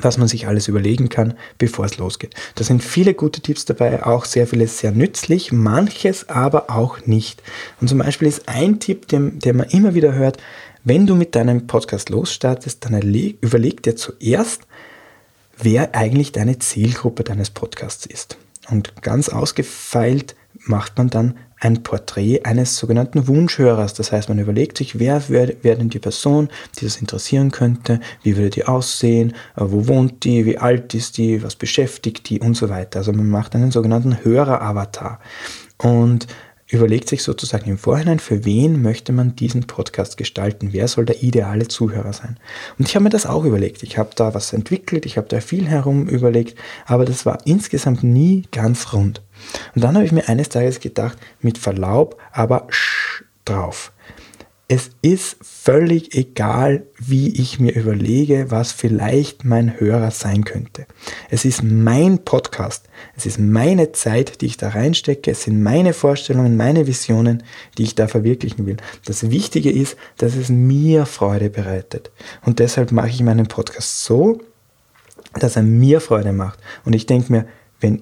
was 0.00 0.16
man 0.16 0.28
sich 0.28 0.46
alles 0.46 0.68
überlegen 0.68 1.08
kann, 1.08 1.34
bevor 1.58 1.84
es 1.84 1.98
losgeht. 1.98 2.34
Da 2.54 2.64
sind 2.64 2.82
viele 2.82 3.14
gute 3.14 3.42
Tipps 3.42 3.66
dabei, 3.66 4.04
auch 4.04 4.24
sehr 4.24 4.46
vieles 4.46 4.78
sehr 4.78 4.92
nützlich, 4.92 5.52
manches 5.52 6.28
aber 6.30 6.70
auch 6.70 7.04
nicht. 7.06 7.42
Und 7.80 7.88
zum 7.88 7.98
Beispiel 7.98 8.28
ist 8.28 8.48
ein 8.48 8.80
Tipp, 8.80 9.08
den, 9.08 9.38
den 9.38 9.56
man 9.58 9.68
immer 9.68 9.94
wieder 9.94 10.14
hört, 10.14 10.38
wenn 10.84 11.06
du 11.06 11.14
mit 11.14 11.34
deinem 11.34 11.66
Podcast 11.66 12.08
losstartest, 12.08 12.84
dann 12.84 13.00
überleg 13.02 13.82
dir 13.82 13.94
zuerst, 13.94 14.62
wer 15.58 15.94
eigentlich 15.94 16.32
deine 16.32 16.58
Zielgruppe 16.58 17.22
deines 17.22 17.50
Podcasts 17.50 18.06
ist. 18.06 18.38
Und 18.70 19.02
ganz 19.02 19.28
ausgefeilt 19.28 20.34
macht 20.64 20.98
man 20.98 21.10
dann 21.10 21.36
ein 21.62 21.84
Porträt 21.84 22.44
eines 22.44 22.76
sogenannten 22.76 23.28
Wunschhörers. 23.28 23.94
Das 23.94 24.10
heißt, 24.10 24.28
man 24.28 24.40
überlegt 24.40 24.78
sich, 24.78 24.98
wer 24.98 25.28
wäre 25.28 25.54
denn 25.62 25.90
die 25.90 26.00
Person, 26.00 26.48
die 26.78 26.84
das 26.84 26.96
interessieren 26.96 27.52
könnte, 27.52 28.00
wie 28.24 28.36
würde 28.36 28.50
die 28.50 28.64
aussehen, 28.64 29.30
äh, 29.56 29.60
wo 29.60 29.86
wohnt 29.86 30.24
die, 30.24 30.44
wie 30.44 30.58
alt 30.58 30.92
ist 30.94 31.18
die, 31.18 31.42
was 31.42 31.54
beschäftigt 31.54 32.28
die 32.28 32.40
und 32.40 32.54
so 32.54 32.68
weiter. 32.68 32.98
Also 32.98 33.12
man 33.12 33.30
macht 33.30 33.54
einen 33.54 33.70
sogenannten 33.70 34.24
Hörer-Avatar. 34.24 35.20
Und 35.78 36.26
überlegt 36.68 37.08
sich 37.08 37.22
sozusagen 37.22 37.70
im 37.70 37.78
Vorhinein, 37.78 38.18
für 38.18 38.44
wen 38.44 38.82
möchte 38.82 39.12
man 39.12 39.36
diesen 39.36 39.66
Podcast 39.66 40.16
gestalten, 40.16 40.72
wer 40.72 40.88
soll 40.88 41.04
der 41.04 41.22
ideale 41.22 41.68
Zuhörer 41.68 42.12
sein. 42.12 42.38
Und 42.78 42.88
ich 42.88 42.94
habe 42.94 43.04
mir 43.04 43.10
das 43.10 43.26
auch 43.26 43.44
überlegt. 43.44 43.82
Ich 43.82 43.98
habe 43.98 44.10
da 44.16 44.34
was 44.34 44.52
entwickelt, 44.52 45.06
ich 45.06 45.16
habe 45.16 45.28
da 45.28 45.40
viel 45.40 45.68
herum 45.68 46.08
überlegt, 46.08 46.58
aber 46.86 47.04
das 47.04 47.26
war 47.26 47.38
insgesamt 47.44 48.02
nie 48.02 48.46
ganz 48.50 48.92
rund. 48.92 49.20
Und 49.74 49.82
dann 49.82 49.94
habe 49.94 50.04
ich 50.04 50.12
mir 50.12 50.28
eines 50.28 50.48
Tages 50.48 50.80
gedacht, 50.80 51.18
mit 51.40 51.58
Verlaub, 51.58 52.18
aber 52.32 52.66
sch 52.70 53.24
drauf. 53.44 53.92
Es 54.74 54.90
ist 55.02 55.36
völlig 55.42 56.14
egal, 56.14 56.86
wie 56.98 57.28
ich 57.38 57.60
mir 57.60 57.74
überlege, 57.74 58.50
was 58.50 58.72
vielleicht 58.72 59.44
mein 59.44 59.78
Hörer 59.78 60.10
sein 60.10 60.44
könnte. 60.44 60.86
Es 61.28 61.44
ist 61.44 61.62
mein 61.62 62.24
Podcast. 62.24 62.88
Es 63.14 63.26
ist 63.26 63.38
meine 63.38 63.92
Zeit, 63.92 64.40
die 64.40 64.46
ich 64.46 64.56
da 64.56 64.70
reinstecke. 64.70 65.32
Es 65.32 65.42
sind 65.42 65.62
meine 65.62 65.92
Vorstellungen, 65.92 66.56
meine 66.56 66.86
Visionen, 66.86 67.42
die 67.76 67.82
ich 67.82 67.96
da 67.96 68.08
verwirklichen 68.08 68.64
will. 68.64 68.78
Das 69.04 69.30
Wichtige 69.30 69.70
ist, 69.70 69.98
dass 70.16 70.36
es 70.36 70.48
mir 70.48 71.04
Freude 71.04 71.50
bereitet. 71.50 72.10
Und 72.42 72.58
deshalb 72.58 72.92
mache 72.92 73.10
ich 73.10 73.22
meinen 73.22 73.48
Podcast 73.48 74.04
so, 74.04 74.40
dass 75.34 75.56
er 75.56 75.64
mir 75.64 76.00
Freude 76.00 76.32
macht. 76.32 76.58
Und 76.86 76.94
ich 76.94 77.04
denke 77.04 77.30
mir, 77.30 77.46
wenn 77.80 78.00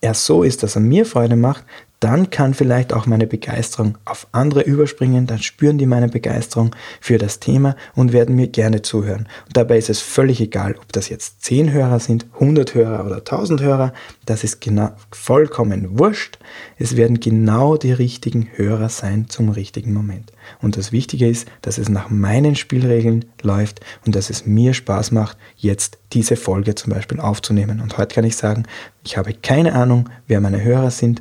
er 0.00 0.14
so 0.14 0.42
ist, 0.42 0.62
dass 0.62 0.76
er 0.76 0.82
mir 0.82 1.06
Freude 1.06 1.36
macht, 1.36 1.64
dann 2.00 2.30
kann 2.30 2.54
vielleicht 2.54 2.92
auch 2.92 3.06
meine 3.06 3.26
Begeisterung 3.26 3.98
auf 4.04 4.28
andere 4.32 4.62
überspringen, 4.62 5.26
dann 5.26 5.40
spüren 5.40 5.78
die 5.78 5.86
meine 5.86 6.08
Begeisterung 6.08 6.74
für 7.00 7.18
das 7.18 7.40
Thema 7.40 7.76
und 7.94 8.12
werden 8.12 8.36
mir 8.36 8.48
gerne 8.48 8.82
zuhören. 8.82 9.28
Und 9.46 9.56
dabei 9.56 9.78
ist 9.78 9.90
es 9.90 10.00
völlig 10.00 10.40
egal, 10.40 10.76
ob 10.78 10.92
das 10.92 11.08
jetzt 11.08 11.44
10 11.44 11.72
Hörer 11.72 11.98
sind, 11.98 12.26
100 12.34 12.74
Hörer 12.74 13.04
oder 13.04 13.16
1000 13.16 13.60
Hörer, 13.60 13.92
das 14.26 14.44
ist 14.44 14.60
genau, 14.60 14.90
vollkommen 15.10 15.98
wurscht. 15.98 16.38
Es 16.78 16.96
werden 16.96 17.20
genau 17.20 17.76
die 17.76 17.92
richtigen 17.92 18.48
Hörer 18.54 18.88
sein 18.88 19.28
zum 19.28 19.48
richtigen 19.48 19.92
Moment. 19.92 20.32
Und 20.60 20.76
das 20.76 20.92
Wichtige 20.92 21.28
ist, 21.28 21.48
dass 21.62 21.78
es 21.78 21.88
nach 21.88 22.10
meinen 22.10 22.54
Spielregeln 22.54 23.24
läuft 23.42 23.80
und 24.06 24.14
dass 24.14 24.30
es 24.30 24.46
mir 24.46 24.72
Spaß 24.74 25.10
macht, 25.10 25.36
jetzt 25.56 25.98
diese 26.12 26.36
Folge 26.36 26.74
zum 26.74 26.92
Beispiel 26.92 27.20
aufzunehmen. 27.20 27.80
Und 27.80 27.98
heute 27.98 28.14
kann 28.14 28.24
ich 28.24 28.36
sagen, 28.36 28.64
ich 29.04 29.16
habe 29.16 29.34
keine 29.34 29.74
Ahnung, 29.74 30.08
wer 30.26 30.40
meine 30.40 30.62
Hörer 30.62 30.90
sind. 30.90 31.20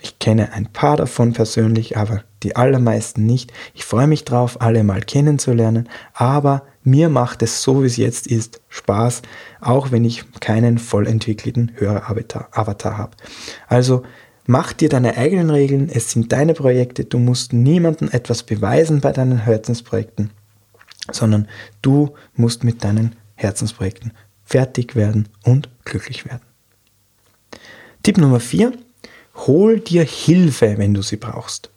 Ich 0.00 0.18
kenne 0.18 0.52
ein 0.52 0.66
paar 0.66 0.96
davon 0.96 1.32
persönlich, 1.32 1.96
aber 1.96 2.22
die 2.42 2.54
allermeisten 2.54 3.26
nicht. 3.26 3.52
Ich 3.74 3.84
freue 3.84 4.06
mich 4.06 4.24
drauf, 4.24 4.60
alle 4.60 4.84
mal 4.84 5.00
kennenzulernen, 5.00 5.88
aber 6.14 6.62
mir 6.84 7.08
macht 7.08 7.42
es 7.42 7.62
so, 7.62 7.82
wie 7.82 7.86
es 7.86 7.96
jetzt 7.96 8.28
ist, 8.28 8.60
Spaß, 8.68 9.22
auch 9.60 9.90
wenn 9.90 10.04
ich 10.04 10.24
keinen 10.40 10.78
voll 10.78 11.06
entwickelten 11.06 11.72
Höreravatar 11.74 12.96
habe. 12.96 13.16
Also 13.66 14.04
mach 14.46 14.72
dir 14.72 14.88
deine 14.88 15.16
eigenen 15.16 15.50
Regeln, 15.50 15.90
es 15.92 16.12
sind 16.12 16.32
deine 16.32 16.54
Projekte, 16.54 17.04
du 17.04 17.18
musst 17.18 17.52
niemandem 17.52 18.08
etwas 18.12 18.44
beweisen 18.44 19.00
bei 19.00 19.10
deinen 19.10 19.38
Herzensprojekten, 19.38 20.30
sondern 21.10 21.48
du 21.82 22.14
musst 22.34 22.62
mit 22.62 22.84
deinen 22.84 23.16
Herzensprojekten 23.34 24.12
fertig 24.44 24.94
werden 24.94 25.28
und 25.44 25.68
glücklich 25.84 26.24
werden. 26.24 26.42
Tipp 28.02 28.16
Nummer 28.16 28.40
4 28.40 28.72
Hol 29.46 29.80
dir 29.80 30.04
Hilfe, 30.04 30.78
wenn 30.78 30.94
du 30.94 31.02
sie 31.02 31.16
brauchst. 31.16 31.70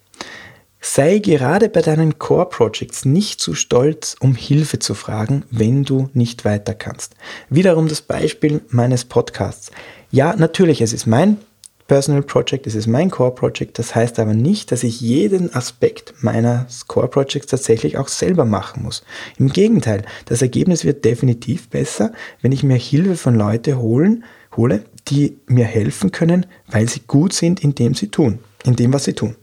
Sei 0.84 1.20
gerade 1.20 1.70
bei 1.70 1.82
deinen 1.82 2.18
Core 2.18 2.50
Projects 2.50 3.06
nicht 3.06 3.40
zu 3.40 3.54
stolz, 3.54 4.16
um 4.20 4.34
Hilfe 4.34 4.80
zu 4.80 4.96
fragen, 4.96 5.44
wenn 5.52 5.84
du 5.84 6.10
nicht 6.14 6.44
weiter 6.44 6.74
kannst. 6.74 7.14
Wiederum 7.50 7.88
das 7.88 8.02
Beispiel 8.02 8.62
meines 8.70 9.06
Podcasts. 9.06 9.70
Ja, 10.10 10.36
natürlich, 10.36 10.82
es 10.82 10.92
ist 10.92 11.06
mein 11.06 11.38
Personal 11.92 12.24
Project, 12.24 12.68
es 12.68 12.76
ist 12.76 12.88
mein 12.88 13.12
Core 13.12 13.36
Project. 13.36 13.78
Das 13.78 13.94
heißt 13.94 14.18
aber 14.18 14.34
nicht, 14.34 14.72
dass 14.72 14.84
ich 14.84 15.02
jeden 15.02 15.54
Aspekt 15.54 16.14
meines 16.22 16.88
Core 16.88 17.10
Projects 17.10 17.48
tatsächlich 17.48 17.98
auch 17.98 18.08
selber 18.08 18.46
machen 18.46 18.84
muss. 18.84 19.04
Im 19.38 19.50
Gegenteil, 19.50 20.06
das 20.26 20.42
Ergebnis 20.42 20.84
wird 20.84 21.06
definitiv 21.06 21.70
besser, 21.70 22.14
wenn 22.42 22.54
ich 22.54 22.64
mir 22.64 22.78
Hilfe 22.78 23.18
von 23.18 23.36
Leuten 23.36 23.78
holen, 23.78 24.24
hole, 24.56 24.84
die 25.08 25.38
mir 25.48 25.66
helfen 25.66 26.12
können, 26.12 26.46
weil 26.68 26.88
sie 26.90 27.02
gut 27.08 27.34
sind 27.34 27.64
in 27.64 27.76
dem 27.76 27.94
sie 27.94 28.08
tun, 28.08 28.40
in 28.64 28.76
dem, 28.76 28.94
was 28.94 29.06
sie 29.06 29.14
tun. 29.14 29.36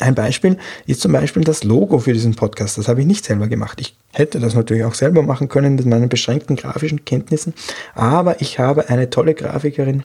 Ein 0.00 0.14
Beispiel 0.14 0.56
ist 0.86 1.00
zum 1.00 1.12
Beispiel 1.12 1.44
das 1.44 1.64
Logo 1.64 1.98
für 1.98 2.12
diesen 2.12 2.34
Podcast. 2.34 2.78
Das 2.78 2.88
habe 2.88 3.00
ich 3.00 3.06
nicht 3.06 3.24
selber 3.24 3.46
gemacht. 3.46 3.80
Ich 3.80 3.94
hätte 4.12 4.40
das 4.40 4.54
natürlich 4.54 4.84
auch 4.84 4.94
selber 4.94 5.22
machen 5.22 5.48
können 5.48 5.74
mit 5.74 5.86
meinen 5.86 6.08
beschränkten 6.08 6.56
grafischen 6.56 7.04
Kenntnissen, 7.04 7.54
aber 7.94 8.40
ich 8.40 8.58
habe 8.58 8.88
eine 8.88 9.10
tolle 9.10 9.34
Grafikerin, 9.34 10.02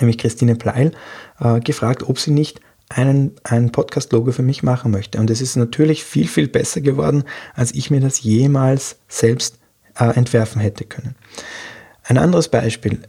nämlich 0.00 0.18
Christine 0.18 0.56
Pleil, 0.56 0.92
äh, 1.40 1.60
gefragt, 1.60 2.04
ob 2.08 2.18
sie 2.18 2.30
nicht 2.30 2.60
einen, 2.88 3.32
ein 3.44 3.70
Podcast-Logo 3.70 4.32
für 4.32 4.42
mich 4.42 4.62
machen 4.62 4.92
möchte. 4.92 5.18
Und 5.18 5.30
es 5.30 5.40
ist 5.40 5.56
natürlich 5.56 6.04
viel, 6.04 6.28
viel 6.28 6.48
besser 6.48 6.80
geworden, 6.80 7.24
als 7.54 7.74
ich 7.74 7.90
mir 7.90 8.00
das 8.00 8.22
jemals 8.22 8.96
selbst 9.08 9.58
äh, 9.98 10.16
entwerfen 10.16 10.60
hätte 10.60 10.84
können. 10.84 11.16
Ein 12.08 12.18
anderes 12.18 12.46
Beispiel. 12.48 13.00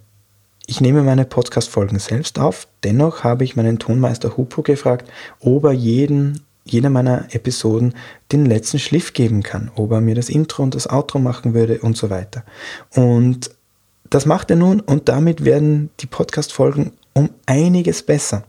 Ich 0.66 0.82
nehme 0.82 1.04
meine 1.04 1.26
Podcast-Folgen 1.26 2.00
selbst 2.00 2.40
auf. 2.40 2.68
Dennoch 2.84 3.24
habe 3.24 3.44
ich 3.44 3.56
meinen 3.56 3.78
Tonmeister 3.78 4.36
Hupo 4.38 4.64
gefragt, 4.64 5.08
ob 5.40 5.66
er 5.66 5.72
jeden, 5.72 6.42
jeder 6.66 6.90
meiner 6.90 7.28
Episoden 7.30 7.94
den 8.32 8.48
letzten 8.48 8.80
Schliff 8.80 9.14
geben 9.14 9.44
kann, 9.44 9.70
ob 9.76 9.92
er 9.92 10.02
mir 10.02 10.16
das 10.16 10.30
Intro 10.30 10.64
und 10.64 10.74
das 10.74 10.90
Outro 10.90 11.20
machen 11.20 11.54
würde 11.54 11.78
und 11.78 11.96
so 11.96 12.10
weiter. 12.10 12.44
Und 12.96 13.52
das 14.10 14.26
macht 14.26 14.50
er 14.50 14.58
nun 14.58 14.80
und 14.80 15.10
damit 15.10 15.46
werden 15.46 15.92
die 16.00 16.08
Podcast-Folgen 16.08 16.94
um 17.14 17.30
einiges 17.46 18.02
besser. 18.02 18.46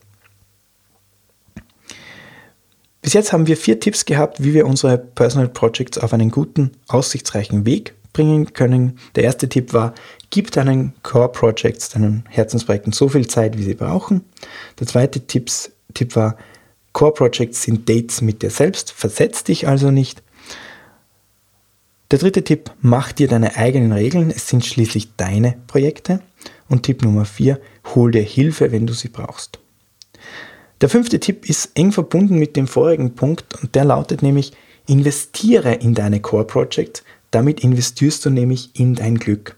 Bis 3.04 3.12
jetzt 3.12 3.34
haben 3.34 3.46
wir 3.46 3.58
vier 3.58 3.78
Tipps 3.80 4.06
gehabt, 4.06 4.42
wie 4.42 4.54
wir 4.54 4.66
unsere 4.66 4.96
Personal 4.96 5.50
Projects 5.50 5.98
auf 5.98 6.14
einen 6.14 6.30
guten, 6.30 6.70
aussichtsreichen 6.88 7.66
Weg 7.66 7.92
bringen 8.14 8.54
können. 8.54 8.98
Der 9.14 9.24
erste 9.24 9.46
Tipp 9.46 9.74
war, 9.74 9.92
gib 10.30 10.50
deinen 10.52 10.94
Core 11.02 11.28
Projects, 11.28 11.90
deinen 11.90 12.24
Herzensprojekten 12.30 12.94
so 12.94 13.10
viel 13.10 13.26
Zeit, 13.26 13.58
wie 13.58 13.62
sie 13.62 13.74
brauchen. 13.74 14.24
Der 14.80 14.86
zweite 14.86 15.26
Tipps, 15.26 15.70
Tipp 15.92 16.16
war, 16.16 16.38
Core 16.94 17.12
Projects 17.12 17.64
sind 17.64 17.90
Dates 17.90 18.22
mit 18.22 18.40
dir 18.40 18.48
selbst, 18.48 18.90
versetz 18.90 19.44
dich 19.44 19.68
also 19.68 19.90
nicht. 19.90 20.22
Der 22.10 22.18
dritte 22.18 22.42
Tipp, 22.42 22.70
mach 22.80 23.12
dir 23.12 23.28
deine 23.28 23.56
eigenen 23.56 23.92
Regeln, 23.92 24.30
es 24.34 24.48
sind 24.48 24.64
schließlich 24.64 25.14
deine 25.18 25.58
Projekte. 25.66 26.20
Und 26.70 26.84
Tipp 26.84 27.02
Nummer 27.02 27.26
vier, 27.26 27.60
hol 27.94 28.12
dir 28.12 28.22
Hilfe, 28.22 28.72
wenn 28.72 28.86
du 28.86 28.94
sie 28.94 29.08
brauchst. 29.08 29.58
Der 30.80 30.88
fünfte 30.88 31.20
Tipp 31.20 31.48
ist 31.48 31.70
eng 31.74 31.92
verbunden 31.92 32.38
mit 32.38 32.56
dem 32.56 32.66
vorigen 32.66 33.14
Punkt 33.14 33.60
und 33.62 33.74
der 33.74 33.84
lautet 33.84 34.22
nämlich, 34.22 34.52
investiere 34.86 35.74
in 35.74 35.94
deine 35.94 36.20
Core 36.20 36.44
Projects, 36.44 37.02
damit 37.30 37.60
investierst 37.60 38.24
du 38.24 38.30
nämlich 38.30 38.70
in 38.74 38.94
dein 38.94 39.18
Glück. 39.18 39.56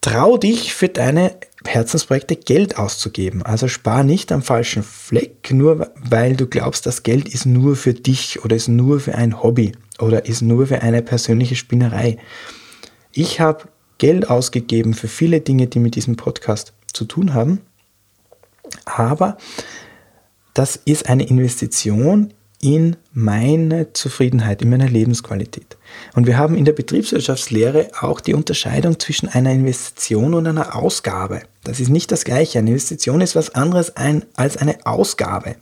Trau 0.00 0.36
dich 0.36 0.74
für 0.74 0.88
deine 0.88 1.36
Herzensprojekte 1.66 2.36
Geld 2.36 2.76
auszugeben. 2.76 3.42
Also 3.42 3.68
spar 3.68 4.04
nicht 4.04 4.30
am 4.32 4.42
falschen 4.42 4.82
Fleck, 4.82 5.50
nur 5.50 5.90
weil 5.98 6.36
du 6.36 6.46
glaubst, 6.46 6.84
das 6.84 7.02
Geld 7.02 7.28
ist 7.28 7.46
nur 7.46 7.74
für 7.74 7.94
dich 7.94 8.44
oder 8.44 8.54
ist 8.54 8.68
nur 8.68 9.00
für 9.00 9.14
ein 9.14 9.42
Hobby 9.42 9.72
oder 9.98 10.26
ist 10.26 10.42
nur 10.42 10.66
für 10.66 10.82
eine 10.82 11.00
persönliche 11.00 11.56
Spinnerei. 11.56 12.18
Ich 13.12 13.40
habe 13.40 13.64
Geld 13.98 14.28
ausgegeben 14.28 14.92
für 14.92 15.08
viele 15.08 15.40
Dinge, 15.40 15.68
die 15.68 15.78
mit 15.78 15.94
diesem 15.94 16.16
Podcast 16.16 16.74
zu 16.92 17.06
tun 17.06 17.32
haben. 17.32 17.60
Aber 18.84 19.36
das 20.54 20.76
ist 20.76 21.08
eine 21.08 21.26
Investition 21.26 22.32
in 22.64 22.96
meine 23.12 23.92
Zufriedenheit, 23.92 24.62
in 24.62 24.70
meine 24.70 24.86
Lebensqualität. 24.86 25.76
Und 26.14 26.26
wir 26.26 26.38
haben 26.38 26.56
in 26.56 26.64
der 26.64 26.72
Betriebswirtschaftslehre 26.72 27.90
auch 28.00 28.20
die 28.20 28.32
Unterscheidung 28.32 28.98
zwischen 28.98 29.28
einer 29.28 29.52
Investition 29.52 30.32
und 30.32 30.46
einer 30.46 30.74
Ausgabe. 30.74 31.42
Das 31.64 31.78
ist 31.78 31.90
nicht 31.90 32.10
das 32.10 32.24
gleiche. 32.24 32.58
Eine 32.58 32.70
Investition 32.70 33.20
ist 33.20 33.36
was 33.36 33.54
anderes 33.54 33.96
ein, 33.96 34.24
als 34.34 34.56
eine 34.56 34.86
Ausgabe. 34.86 35.56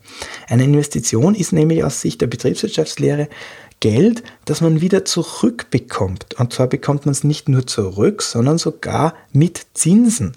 Eine 0.49 0.63
Investition 0.63 1.35
ist 1.35 1.53
nämlich 1.53 1.83
aus 1.83 2.01
Sicht 2.01 2.21
der 2.21 2.29
Betriebswirtschaftslehre 2.29 3.29
Geld, 3.81 4.23
das 4.45 4.61
man 4.61 4.81
wieder 4.81 5.05
zurückbekommt. 5.05 6.39
Und 6.39 6.53
zwar 6.53 6.69
bekommt 6.69 7.05
man 7.05 7.13
es 7.13 7.25
nicht 7.25 7.49
nur 7.49 7.67
zurück, 7.67 8.23
sondern 8.23 8.59
sogar 8.59 9.15
mit 9.33 9.67
Zinsen. 9.75 10.37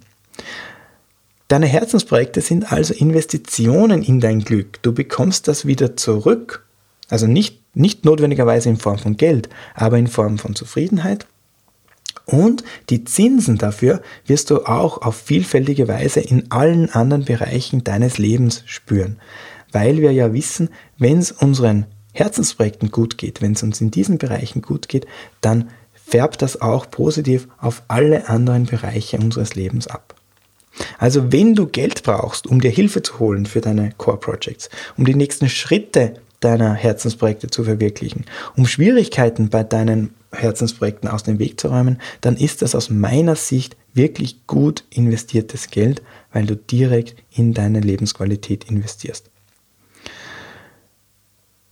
Deine 1.47 1.67
Herzensprojekte 1.67 2.41
sind 2.41 2.71
also 2.71 2.93
Investitionen 2.93 4.01
in 4.01 4.19
dein 4.19 4.39
Glück. 4.39 4.81
Du 4.81 4.93
bekommst 4.93 5.47
das 5.47 5.65
wieder 5.65 5.95
zurück. 5.95 6.65
Also 7.08 7.27
nicht, 7.27 7.62
nicht 7.75 8.03
notwendigerweise 8.03 8.69
in 8.69 8.77
Form 8.77 8.97
von 8.97 9.15
Geld, 9.15 9.49
aber 9.75 9.99
in 9.99 10.08
Form 10.08 10.39
von 10.39 10.55
Zufriedenheit. 10.55 11.27
Und 12.25 12.63
die 12.89 13.03
Zinsen 13.03 13.60
dafür 13.60 14.01
wirst 14.25 14.49
du 14.49 14.65
auch 14.65 15.03
auf 15.03 15.15
vielfältige 15.15 15.88
Weise 15.88 16.19
in 16.19 16.49
allen 16.49 16.89
anderen 16.89 17.25
Bereichen 17.25 17.84
deines 17.84 18.17
Lebens 18.17 18.63
spüren. 18.65 19.19
Weil 19.71 19.97
wir 19.97 20.12
ja 20.12 20.34
wissen, 20.34 20.69
wenn 20.97 21.19
es 21.19 21.31
unseren 21.31 21.86
Herzensprojekten 22.13 22.89
gut 22.89 23.19
geht, 23.19 23.43
wenn 23.43 23.51
es 23.51 23.62
uns 23.62 23.81
in 23.81 23.91
diesen 23.91 24.17
Bereichen 24.17 24.63
gut 24.63 24.88
geht, 24.88 25.05
dann 25.41 25.69
färbt 25.93 26.41
das 26.41 26.62
auch 26.62 26.89
positiv 26.89 27.47
auf 27.60 27.84
alle 27.88 28.29
anderen 28.29 28.65
Bereiche 28.65 29.17
unseres 29.17 29.53
Lebens 29.53 29.86
ab. 29.86 30.14
Also 30.97 31.31
wenn 31.31 31.55
du 31.55 31.67
Geld 31.67 32.03
brauchst, 32.03 32.47
um 32.47 32.59
dir 32.61 32.71
Hilfe 32.71 33.01
zu 33.01 33.19
holen 33.19 33.45
für 33.45 33.61
deine 33.61 33.91
Core 33.97 34.17
Projects, 34.17 34.69
um 34.97 35.05
die 35.05 35.15
nächsten 35.15 35.49
Schritte 35.49 36.15
deiner 36.39 36.73
Herzensprojekte 36.73 37.47
zu 37.47 37.63
verwirklichen, 37.63 38.25
um 38.55 38.65
Schwierigkeiten 38.65 39.49
bei 39.49 39.63
deinen 39.63 40.13
Herzensprojekten 40.31 41.09
aus 41.09 41.23
dem 41.23 41.39
Weg 41.39 41.59
zu 41.59 41.69
räumen, 41.69 41.99
dann 42.21 42.35
ist 42.35 42.61
das 42.61 42.75
aus 42.75 42.89
meiner 42.89 43.35
Sicht 43.35 43.77
wirklich 43.93 44.45
gut 44.47 44.83
investiertes 44.89 45.69
Geld, 45.69 46.01
weil 46.33 46.45
du 46.45 46.55
direkt 46.55 47.15
in 47.31 47.53
deine 47.53 47.79
Lebensqualität 47.79 48.65
investierst. 48.65 49.29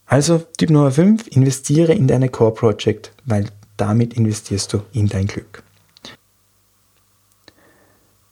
Also 0.06 0.42
Tipp 0.56 0.70
Nummer 0.70 0.92
5, 0.92 1.26
investiere 1.28 1.92
in 1.92 2.06
deine 2.06 2.28
Core 2.28 2.54
Project, 2.54 3.12
weil 3.24 3.46
damit 3.76 4.14
investierst 4.14 4.72
du 4.72 4.82
in 4.92 5.08
dein 5.08 5.26
Glück. 5.26 5.63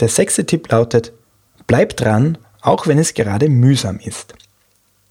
Der 0.02 0.08
sechste 0.08 0.44
Tipp 0.44 0.68
lautet, 0.72 1.12
bleib 1.68 1.96
dran, 1.96 2.36
auch 2.60 2.88
wenn 2.88 2.98
es 2.98 3.14
gerade 3.14 3.48
mühsam 3.48 4.00
ist. 4.00 4.34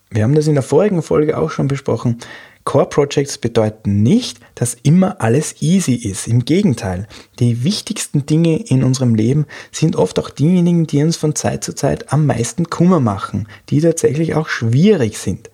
Wir 0.10 0.24
haben 0.24 0.36
das 0.36 0.48
in 0.48 0.56
der 0.56 0.64
vorigen 0.64 1.02
Folge 1.02 1.38
auch 1.38 1.50
schon 1.50 1.70
besprochen. 1.70 2.18
Core 2.66 2.88
Projects 2.88 3.38
bedeuten 3.38 4.04
nicht, 4.04 4.42
dass 4.54 4.76
immer 4.84 5.22
alles 5.22 5.62
easy 5.62 5.94
ist. 5.94 6.28
Im 6.28 6.44
Gegenteil, 6.44 7.08
die 7.40 7.64
wichtigsten 7.64 8.26
Dinge 8.26 8.66
in 8.66 8.84
unserem 8.84 9.16
Leben 9.16 9.46
sind 9.72 9.96
oft 9.96 10.20
auch 10.20 10.30
diejenigen, 10.30 10.88
die 10.88 11.02
uns 11.02 11.16
von 11.16 11.36
Zeit 11.36 11.64
zu 11.64 11.74
Zeit 11.74 12.12
am 12.12 12.26
meisten 12.26 12.70
Kummer 12.70 13.00
machen, 13.00 13.48
die 13.70 13.80
tatsächlich 13.80 14.36
auch 14.36 14.50
schwierig 14.50 15.18
sind. 15.18 15.50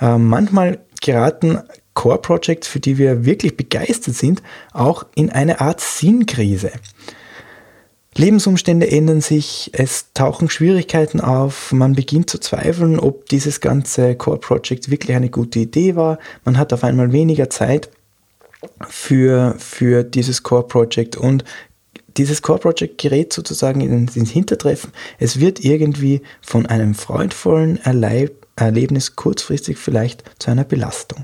Äh, 0.00 0.18
manchmal 0.18 0.80
geraten 1.00 1.60
Core 1.94 2.18
Projects, 2.18 2.66
für 2.66 2.80
die 2.80 2.98
wir 2.98 3.24
wirklich 3.24 3.56
begeistert 3.56 4.16
sind, 4.16 4.42
auch 4.72 5.06
in 5.14 5.30
eine 5.30 5.60
Art 5.60 5.80
Sinnkrise. 5.80 6.72
Lebensumstände 8.18 8.90
ändern 8.90 9.20
sich, 9.20 9.70
es 9.72 10.12
tauchen 10.12 10.50
Schwierigkeiten 10.50 11.20
auf, 11.20 11.70
man 11.72 11.94
beginnt 11.94 12.28
zu 12.28 12.38
zweifeln, 12.38 12.98
ob 12.98 13.28
dieses 13.28 13.60
ganze 13.60 14.16
Core 14.16 14.38
Project 14.38 14.90
wirklich 14.90 15.16
eine 15.16 15.30
gute 15.30 15.60
Idee 15.60 15.94
war. 15.94 16.18
Man 16.44 16.58
hat 16.58 16.72
auf 16.72 16.82
einmal 16.82 17.12
weniger 17.12 17.48
Zeit 17.48 17.90
für, 18.88 19.54
für 19.58 20.02
dieses 20.02 20.42
Core 20.42 20.66
Project 20.66 21.16
und 21.16 21.44
dieses 22.16 22.42
Core 22.42 22.58
Project 22.58 22.98
gerät 22.98 23.32
sozusagen 23.32 23.80
ins 23.80 24.30
Hintertreffen. 24.30 24.90
Es 25.20 25.38
wird 25.38 25.64
irgendwie 25.64 26.22
von 26.42 26.66
einem 26.66 26.96
freudvollen 26.96 27.78
Erlebnis 28.56 29.14
kurzfristig 29.14 29.78
vielleicht 29.78 30.24
zu 30.40 30.50
einer 30.50 30.64
Belastung. 30.64 31.22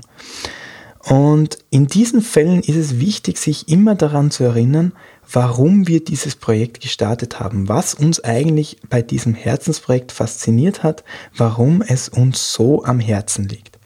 Und 1.07 1.59
in 1.69 1.85
diesen 1.85 2.21
Fällen 2.21 2.61
ist 2.61 2.77
es 2.77 2.99
wichtig, 2.99 3.37
sich 3.37 3.67
immer 3.69 3.93
daran 3.93 4.31
zu 4.31 4.43
erinnern, 4.43 4.93
warum 5.31 5.87
wir 5.87 6.03
dieses 6.03 6.35
Projekt 6.35 6.81
gestartet 6.81 7.39
haben, 7.39 7.67
was 7.67 7.93
uns 7.93 8.23
eigentlich 8.23 8.77
bei 8.89 9.01
diesem 9.01 9.33
Herzensprojekt 9.33 10.11
fasziniert 10.11 10.83
hat, 10.83 11.03
warum 11.35 11.81
es 11.81 12.09
uns 12.09 12.53
so 12.53 12.83
am 12.83 12.99
Herzen 12.99 13.47
liegt. 13.47 13.79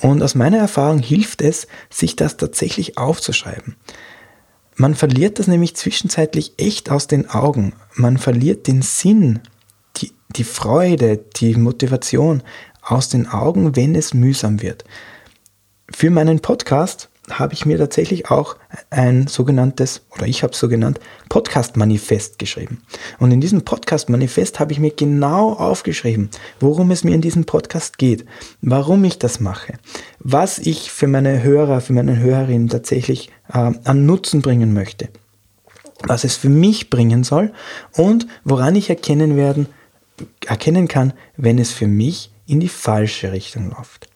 Und 0.00 0.22
aus 0.22 0.34
meiner 0.34 0.58
Erfahrung 0.58 1.00
hilft 1.00 1.42
es, 1.42 1.66
sich 1.90 2.16
das 2.16 2.36
tatsächlich 2.36 2.96
aufzuschreiben. 2.96 3.76
Man 4.76 4.94
verliert 4.94 5.38
das 5.38 5.46
nämlich 5.46 5.76
zwischenzeitlich 5.76 6.54
echt 6.56 6.90
aus 6.90 7.06
den 7.06 7.28
Augen. 7.28 7.74
Man 7.94 8.16
verliert 8.16 8.66
den 8.66 8.80
Sinn, 8.80 9.40
die, 9.98 10.12
die 10.30 10.44
Freude, 10.44 11.18
die 11.36 11.54
Motivation 11.54 12.42
aus 12.80 13.10
den 13.10 13.26
Augen, 13.28 13.76
wenn 13.76 13.94
es 13.94 14.14
mühsam 14.14 14.62
wird. 14.62 14.84
Für 15.92 16.10
meinen 16.10 16.40
Podcast 16.40 17.09
habe 17.38 17.54
ich 17.54 17.66
mir 17.66 17.78
tatsächlich 17.78 18.30
auch 18.30 18.56
ein 18.90 19.26
sogenanntes, 19.26 20.02
oder 20.10 20.26
ich 20.26 20.42
habe 20.42 20.52
es 20.52 20.58
so 20.58 20.68
genannt, 20.68 21.00
Podcast-Manifest 21.28 22.38
geschrieben. 22.38 22.82
Und 23.18 23.30
in 23.30 23.40
diesem 23.40 23.62
Podcast-Manifest 23.62 24.60
habe 24.60 24.72
ich 24.72 24.80
mir 24.80 24.90
genau 24.90 25.52
aufgeschrieben, 25.52 26.30
worum 26.58 26.90
es 26.90 27.04
mir 27.04 27.14
in 27.14 27.20
diesem 27.20 27.44
Podcast 27.44 27.98
geht, 27.98 28.24
warum 28.60 29.04
ich 29.04 29.18
das 29.18 29.40
mache, 29.40 29.74
was 30.18 30.58
ich 30.58 30.90
für 30.90 31.06
meine 31.06 31.42
Hörer, 31.42 31.80
für 31.80 31.92
meine 31.92 32.18
Hörerinnen 32.18 32.68
tatsächlich 32.68 33.30
äh, 33.52 33.72
an 33.84 34.06
Nutzen 34.06 34.42
bringen 34.42 34.72
möchte, 34.72 35.08
was 36.02 36.24
es 36.24 36.36
für 36.36 36.48
mich 36.48 36.90
bringen 36.90 37.24
soll 37.24 37.52
und 37.92 38.26
woran 38.44 38.76
ich 38.76 38.90
erkennen 38.90 39.36
werden, 39.36 39.66
erkennen 40.46 40.88
kann, 40.88 41.12
wenn 41.36 41.58
es 41.58 41.70
für 41.72 41.86
mich 41.86 42.32
in 42.46 42.60
die 42.60 42.68
falsche 42.68 43.32
Richtung 43.32 43.70
läuft. 43.70 44.09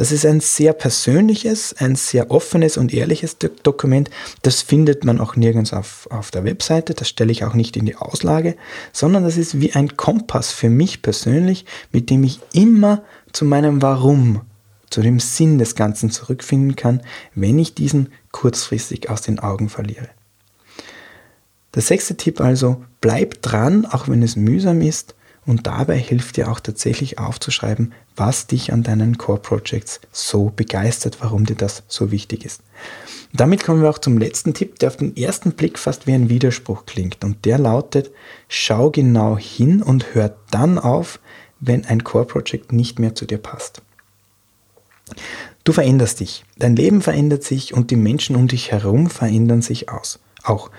Das 0.00 0.12
ist 0.12 0.24
ein 0.24 0.40
sehr 0.40 0.72
persönliches, 0.72 1.74
ein 1.76 1.94
sehr 1.94 2.30
offenes 2.30 2.78
und 2.78 2.94
ehrliches 2.94 3.36
Dokument. 3.36 4.08
Das 4.40 4.62
findet 4.62 5.04
man 5.04 5.20
auch 5.20 5.36
nirgends 5.36 5.74
auf, 5.74 6.08
auf 6.10 6.30
der 6.30 6.42
Webseite. 6.44 6.94
Das 6.94 7.06
stelle 7.06 7.30
ich 7.30 7.44
auch 7.44 7.52
nicht 7.52 7.76
in 7.76 7.84
die 7.84 7.96
Auslage, 7.96 8.56
sondern 8.94 9.24
das 9.24 9.36
ist 9.36 9.60
wie 9.60 9.74
ein 9.74 9.98
Kompass 9.98 10.52
für 10.52 10.70
mich 10.70 11.02
persönlich, 11.02 11.66
mit 11.92 12.08
dem 12.08 12.24
ich 12.24 12.40
immer 12.54 13.02
zu 13.32 13.44
meinem 13.44 13.82
Warum, 13.82 14.40
zu 14.88 15.02
dem 15.02 15.20
Sinn 15.20 15.58
des 15.58 15.74
Ganzen 15.74 16.10
zurückfinden 16.10 16.76
kann, 16.76 17.02
wenn 17.34 17.58
ich 17.58 17.74
diesen 17.74 18.08
kurzfristig 18.32 19.10
aus 19.10 19.20
den 19.20 19.38
Augen 19.38 19.68
verliere. 19.68 20.08
Der 21.74 21.82
sechste 21.82 22.16
Tipp 22.16 22.40
also, 22.40 22.82
bleib 23.02 23.42
dran, 23.42 23.84
auch 23.84 24.08
wenn 24.08 24.22
es 24.22 24.34
mühsam 24.34 24.80
ist 24.80 25.14
und 25.50 25.66
dabei 25.66 25.98
hilft 25.98 26.36
dir 26.36 26.50
auch 26.50 26.60
tatsächlich 26.60 27.18
aufzuschreiben, 27.18 27.92
was 28.14 28.46
dich 28.46 28.72
an 28.72 28.84
deinen 28.84 29.18
Core 29.18 29.40
Projects 29.40 30.00
so 30.12 30.52
begeistert, 30.54 31.18
warum 31.20 31.44
dir 31.44 31.56
das 31.56 31.82
so 31.88 32.12
wichtig 32.12 32.44
ist. 32.44 32.62
Damit 33.32 33.64
kommen 33.64 33.82
wir 33.82 33.90
auch 33.90 33.98
zum 33.98 34.16
letzten 34.16 34.54
Tipp, 34.54 34.78
der 34.78 34.90
auf 34.90 34.96
den 34.96 35.16
ersten 35.16 35.52
Blick 35.52 35.78
fast 35.78 36.06
wie 36.06 36.12
ein 36.12 36.28
Widerspruch 36.28 36.86
klingt. 36.86 37.24
Und 37.24 37.44
der 37.44 37.58
lautet, 37.58 38.10
schau 38.48 38.90
genau 38.90 39.36
hin 39.36 39.82
und 39.82 40.14
hör 40.14 40.36
dann 40.50 40.78
auf, 40.78 41.18
wenn 41.58 41.84
ein 41.84 42.04
Core 42.04 42.26
Project 42.26 42.72
nicht 42.72 42.98
mehr 43.00 43.16
zu 43.16 43.26
dir 43.26 43.38
passt. 43.38 43.82
Du 45.64 45.72
veränderst 45.72 46.20
dich, 46.20 46.44
dein 46.58 46.76
Leben 46.76 47.02
verändert 47.02 47.42
sich 47.42 47.74
und 47.74 47.90
die 47.90 47.96
Menschen 47.96 48.36
um 48.36 48.46
dich 48.46 48.70
herum 48.70 49.10
verändern 49.10 49.62
sich 49.62 49.88
aus 49.90 50.20
auch. 50.42 50.70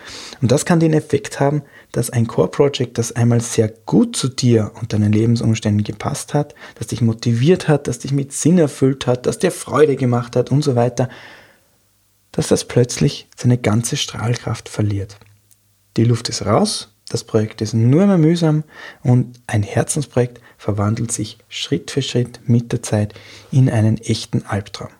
Und 0.41 0.52
das 0.52 0.65
kann 0.65 0.80
den 0.80 0.93
Effekt 0.93 1.39
haben, 1.39 1.63
dass 1.91 2.10
ein 2.10 2.28
Core 2.28 2.50
Project, 2.50 2.97
das 2.97 3.12
einmal 3.12 3.41
sehr 3.41 3.69
gut 3.86 4.15
zu 4.15 4.28
dir 4.28 4.71
und 4.80 4.93
deinen 4.93 5.12
Lebensumständen 5.12 5.84
gepasst 5.84 6.34
hat, 6.34 6.56
das 6.76 6.88
dich 6.88 7.02
motiviert 7.02 7.67
hat, 7.67 7.88
das 7.88 8.00
dich 8.00 8.12
mit 8.12 8.34
Sinn 8.34 8.58
erfüllt 8.58 9.08
hat, 9.08 9.26
das 9.26 9.39
dir 9.39 9.52
Freude 9.52 9.95
gemacht 9.95 10.36
hat 10.36 10.52
und 10.52 10.63
so 10.63 10.76
weiter, 10.76 11.10
dass 12.32 12.47
das 12.47 12.65
plötzlich 12.65 13.28
seine 13.36 13.58
ganze 13.58 13.97
Strahlkraft 13.97 14.69
verliert. 14.69 15.17
Die 15.97 16.06
Luft 16.06 16.30
ist 16.30 16.45
raus, 16.45 16.89
das 17.10 17.26
Projekt 17.26 17.62
ist 17.62 17.74
nur 17.74 18.06
mehr 18.08 18.17
mühsam 18.17 18.63
und 19.04 19.41
ein 19.47 19.63
Herzensprojekt 19.63 20.39
verwandelt 20.58 21.12
sich 21.12 21.39
Schritt 21.50 21.91
für 21.91 22.02
Schritt 22.02 22.39
mit 22.45 22.71
der 22.71 22.82
Zeit 22.82 23.13
in 23.52 23.69
einen 23.69 23.97
echten 23.97 24.45
Albtraum. 24.45 24.91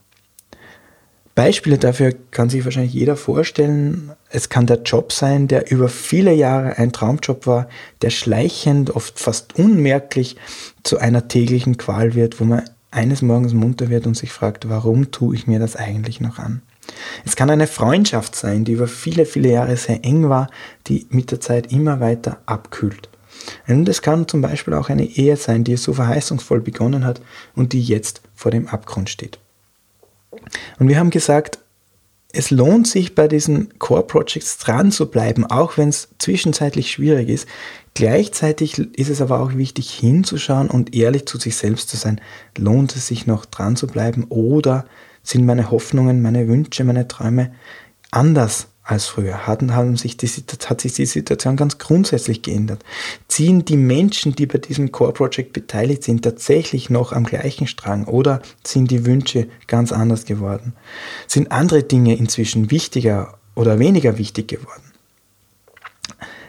Beispiele 1.34 1.78
dafür 1.78 2.14
kann 2.32 2.50
sich 2.50 2.66
wahrscheinlich 2.66 2.94
jeder 2.94 3.16
vorstellen. 3.16 4.12
Es 4.30 4.50
kann 4.50 4.66
der 4.66 4.82
Job 4.82 5.14
sein, 5.14 5.48
der 5.48 5.72
über 5.72 5.88
viele 5.88 6.34
Jahre 6.34 6.78
ein 6.78 6.92
Traumjob 6.92 7.48
war, 7.48 7.70
der 8.02 8.10
schleichend, 8.10 8.96
oft 8.96 9.20
fast 9.20 9.58
unmerklich 9.58 10.36
zu 10.84 10.98
einer 10.98 11.28
täglichen 11.28 11.78
Qual 11.78 12.16
wird, 12.16 12.40
wo 12.40 12.44
man 12.44 12.64
eines 12.92 13.22
Morgens 13.22 13.54
munter 13.54 13.90
wird 13.90 14.06
und 14.06 14.18
sich 14.18 14.32
fragt, 14.32 14.68
warum 14.68 15.12
tue 15.12 15.36
ich 15.36 15.48
mir 15.48 15.60
das 15.60 15.78
eigentlich 15.78 16.20
noch 16.20 16.38
an? 16.38 16.62
Es 17.26 17.38
kann 17.38 17.50
eine 17.50 17.68
Freundschaft 17.68 18.36
sein, 18.36 18.66
die 18.66 18.74
über 18.74 18.88
viele, 18.88 19.26
viele 19.26 19.50
Jahre 19.50 19.78
sehr 19.78 20.04
eng 20.04 20.28
war, 20.28 20.50
die 20.88 21.08
mit 21.10 21.32
der 21.32 21.40
Zeit 21.40 21.72
immer 21.72 22.02
weiter 22.02 22.42
abkühlt. 22.46 23.10
Und 23.68 23.88
es 23.88 24.02
kann 24.02 24.28
zum 24.28 24.42
Beispiel 24.42 24.74
auch 24.74 24.90
eine 24.90 25.06
Ehe 25.06 25.38
sein, 25.38 25.64
die 25.64 25.78
so 25.78 25.94
verheißungsvoll 25.94 26.60
begonnen 26.60 27.06
hat 27.06 27.22
und 27.56 27.72
die 27.74 27.82
jetzt 27.82 28.22
vor 28.36 28.52
dem 28.52 28.68
Abgrund 28.68 29.10
steht. 29.10 29.40
Und 30.80 30.88
wir 30.88 30.98
haben 30.98 31.10
gesagt, 31.10 31.60
es 32.34 32.50
lohnt 32.50 32.88
sich 32.88 33.14
bei 33.14 33.28
diesen 33.28 33.78
Core 33.78 34.04
Projects 34.04 34.58
dran 34.58 34.92
zu 34.92 35.12
bleiben, 35.12 35.46
auch 35.46 35.78
wenn 35.78 35.90
es 35.90 36.10
zwischenzeitlich 36.18 36.92
schwierig 36.92 37.30
ist. 37.30 37.48
Gleichzeitig 37.94 38.78
ist 38.78 39.10
es 39.10 39.22
aber 39.22 39.42
auch 39.42 39.56
wichtig 39.56 39.92
hinzuschauen 39.92 40.70
und 40.70 40.96
ehrlich 40.96 41.26
zu 41.26 41.38
sich 41.38 41.58
selbst 41.58 41.90
zu 41.90 41.98
sein. 41.98 42.22
Lohnt 42.58 42.96
es 42.96 43.08
sich 43.08 43.28
noch 43.28 43.46
dran 43.46 43.76
zu 43.76 43.88
bleiben 43.88 44.26
oder 44.30 44.86
sind 45.24 45.46
meine 45.46 45.72
Hoffnungen, 45.72 46.22
meine 46.22 46.48
Wünsche, 46.48 46.84
meine 46.86 47.08
Träume 47.08 47.52
anders 48.12 48.68
als 48.92 49.08
früher? 49.08 49.48
Hatten, 49.48 49.74
haben 49.74 49.96
sich 49.98 50.18
die, 50.18 50.28
hat 50.28 50.82
sich 50.82 50.94
die 50.94 51.06
Situation 51.06 51.56
ganz 51.56 51.78
grundsätzlich 51.78 52.42
geändert? 52.42 52.84
Ziehen 53.28 53.66
die 53.66 53.78
Menschen, 53.78 54.36
die 54.36 54.46
bei 54.46 54.58
diesem 54.58 54.92
Core 54.92 55.14
Project 55.14 55.54
beteiligt 55.54 56.04
sind, 56.04 56.24
tatsächlich 56.24 56.90
noch 56.90 57.14
am 57.14 57.24
gleichen 57.24 57.68
Strang 57.68 58.06
oder 58.06 58.42
sind 58.66 58.92
die 58.92 59.06
Wünsche 59.06 59.48
ganz 59.68 59.92
anders 59.92 60.26
geworden? 60.26 60.74
Sind 61.28 61.52
andere 61.52 61.84
Dinge 61.84 62.16
inzwischen 62.16 62.70
wichtiger 62.70 63.38
oder 63.56 63.80
weniger 63.80 64.18
wichtig 64.18 64.50
geworden? 64.50 64.84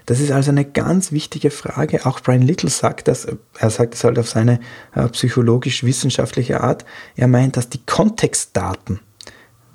Das 0.07 0.19
ist 0.19 0.33
also 0.33 0.51
eine 0.51 0.65
ganz 0.65 1.13
wichtige 1.13 1.51
Frage. 1.51 2.07
Auch 2.07 2.21
Brian 2.21 2.43
Little 2.43 2.71
sagt 2.71 3.07
das, 3.07 3.27
er 3.59 3.71
sagt 3.71 3.95
es 3.95 4.03
halt 4.03 4.19
auf 4.19 4.29
seine 4.29 4.59
äh, 4.95 5.07
psychologisch-wissenschaftliche 5.09 6.61
Art. 6.61 6.85
Er 7.15 7.29
meint, 7.29 7.57
dass 7.57 7.69
die 7.69 7.85
Kontextdaten, 7.87 9.01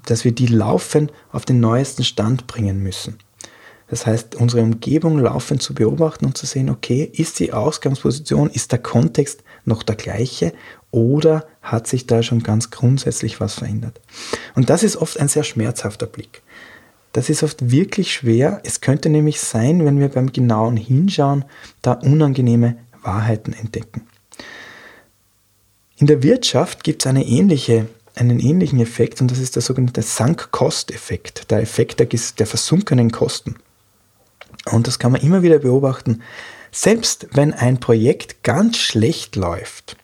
dass 0.10 0.26
wir 0.26 0.32
die 0.32 0.48
laufend 0.48 1.12
auf 1.32 1.46
den 1.46 1.60
neuesten 1.60 2.04
Stand 2.04 2.48
bringen 2.48 2.82
müssen. 2.82 3.18
Das 3.90 4.06
heißt, 4.06 4.36
unsere 4.36 4.64
Umgebung 4.64 5.20
laufend 5.20 5.62
zu 5.62 5.74
beobachten 5.74 6.26
und 6.26 6.38
zu 6.38 6.46
sehen, 6.46 6.70
okay, 6.70 7.10
ist 7.14 7.40
die 7.40 7.54
Ausgangsposition, 7.54 8.50
ist 8.50 8.72
der 8.74 8.80
Kontext 8.80 9.44
noch 9.64 9.82
der 9.82 9.96
gleiche 9.96 10.54
oder 10.92 11.48
hat 11.62 11.88
sich 11.88 12.06
da 12.06 12.22
schon 12.22 12.44
ganz 12.44 12.70
grundsätzlich 12.70 13.40
was 13.40 13.56
verändert? 13.56 14.02
Und 14.56 14.70
das 14.70 14.84
ist 14.84 14.98
oft 14.98 15.20
ein 15.20 15.30
sehr 15.30 15.44
schmerzhafter 15.44 16.06
Blick. 16.06 16.42
Das 17.14 17.30
ist 17.30 17.44
oft 17.44 17.72
wirklich 17.72 18.14
schwer. 18.14 18.62
Es 18.64 18.82
könnte 18.82 19.10
nämlich 19.10 19.40
sein, 19.40 19.86
wenn 19.86 20.00
wir 20.00 20.10
beim 20.10 20.34
genauen 20.34 20.76
Hinschauen 20.76 21.46
da 21.82 21.94
unangenehme 21.94 22.78
Wahrheiten 23.02 23.54
entdecken. 23.54 24.02
In 25.98 26.08
der 26.08 26.22
Wirtschaft 26.22 26.84
gibt 26.84 27.04
es 27.04 27.08
eine 27.08 27.26
ähnliche, 27.26 27.88
einen 28.18 28.40
ähnlichen 28.40 28.80
Effekt 28.80 29.22
und 29.22 29.32
das 29.32 29.40
ist 29.40 29.56
der 29.56 29.62
sogenannte 29.62 30.02
Sunk-Cost-Effekt, 30.02 31.52
der 31.52 31.62
Effekt 31.62 32.00
der, 32.00 32.08
der 32.08 32.48
versunkenen 32.48 33.12
Kosten. 33.12 33.56
Und 34.72 34.88
das 34.88 35.00
kann 35.00 35.12
man 35.12 35.22
immer 35.22 35.42
wieder 35.42 35.60
beobachten. 35.60 36.22
Selbst 36.72 37.28
wenn 37.34 37.54
ein 37.54 37.80
Projekt 37.80 38.44
ganz 38.44 38.78
schlecht 38.78 39.36
läuft, 39.36 39.98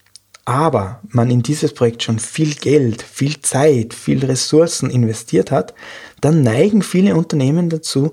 aber 0.45 1.01
man 1.09 1.31
in 1.31 1.43
dieses 1.43 1.73
Projekt 1.73 2.03
schon 2.03 2.19
viel 2.19 2.55
Geld, 2.55 3.01
viel 3.01 3.39
Zeit, 3.41 3.93
viel 3.93 4.25
Ressourcen 4.25 4.89
investiert 4.89 5.51
hat, 5.51 5.73
dann 6.21 6.41
neigen 6.41 6.81
viele 6.81 7.15
Unternehmen 7.15 7.69
dazu, 7.69 8.11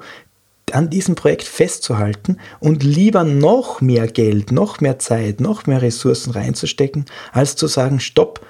an 0.73 0.91
diesem 0.91 1.17
Projekt 1.17 1.45
festzuhalten 1.45 2.39
und 2.61 2.85
lieber 2.85 3.25
noch 3.25 3.81
mehr 3.81 4.07
Geld, 4.07 4.53
noch 4.53 4.81
mehr 4.81 5.01
Zeit, 5.01 5.41
noch 5.41 5.67
mehr 5.67 5.83
Ressourcen 5.83 6.31
reinzustecken, 6.31 7.07
als 7.33 7.57
zu 7.57 7.67
sagen, 7.67 7.99
stopp, 7.99 8.47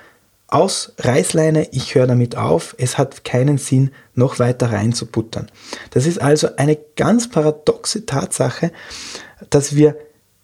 aus 0.53 0.93
Reißleine, 0.99 1.69
ich 1.73 1.95
höre 1.95 2.07
damit 2.07 2.37
auf, 2.37 2.75
es 2.79 2.99
hat 2.99 3.25
keinen 3.25 3.59
Sinn, 3.59 3.91
noch 4.15 4.39
weiter 4.39 4.73
reinzubuttern. 4.73 5.51
Das 5.91 6.07
ist 6.07 6.21
also 6.21 6.57
eine 6.57 6.77
ganz 6.97 7.29
paradoxe 7.29 8.07
Tatsache, 8.07 8.73
dass 9.49 9.77
wir 9.77 9.97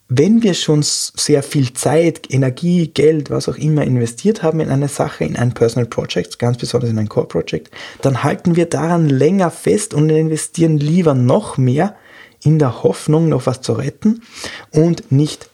wenn 0.09 0.41
wir 0.41 0.53
schon 0.53 0.83
sehr 0.83 1.43
viel 1.43 1.73
Zeit, 1.73 2.31
Energie, 2.31 2.87
Geld, 2.87 3.29
was 3.29 3.49
auch 3.49 3.57
immer 3.57 3.83
investiert 3.83 4.41
haben 4.41 4.61
in 4.61 4.69
eine 4.69 4.87
Sache, 4.87 5.25
in 5.25 5.35
ein 5.35 5.53
Personal 5.53 5.85
Project, 5.85 6.39
ganz 6.39 6.57
besonders 6.57 6.89
in 6.89 6.97
ein 6.97 7.09
Core 7.09 7.27
Project, 7.27 7.69
dann 8.01 8.23
halten 8.23 8.55
wir 8.55 8.67
daran 8.67 9.09
länger 9.09 9.51
fest 9.51 9.93
und 9.93 10.09
investieren 10.09 10.77
lieber 10.77 11.13
noch 11.13 11.57
mehr 11.57 11.95
in 12.41 12.57
der 12.57 12.83
Hoffnung, 12.83 13.27
noch 13.27 13.47
was 13.47 13.61
zu 13.61 13.73
retten 13.73 14.21
und 14.71 15.11
nicht 15.11 15.49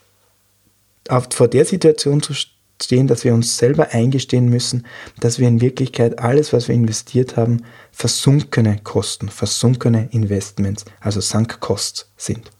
vor 1.31 1.47
der 1.47 1.65
Situation 1.65 2.21
zu 2.21 2.33
stehen, 2.33 2.52
dass 2.87 3.23
wir 3.23 3.33
uns 3.33 3.57
selber 3.57 3.89
eingestehen 3.91 4.49
müssen, 4.49 4.85
dass 5.19 5.39
wir 5.39 5.47
in 5.47 5.61
Wirklichkeit 5.61 6.19
alles, 6.19 6.53
was 6.53 6.67
wir 6.67 6.75
investiert 6.75 7.37
haben, 7.37 7.63
versunkene 7.91 8.79
Kosten, 8.83 9.29
versunkene 9.29 10.09
Investments, 10.11 10.85
also 10.99 11.21
Sunk 11.21 11.59
Costs 11.59 12.11
sind. 12.17 12.51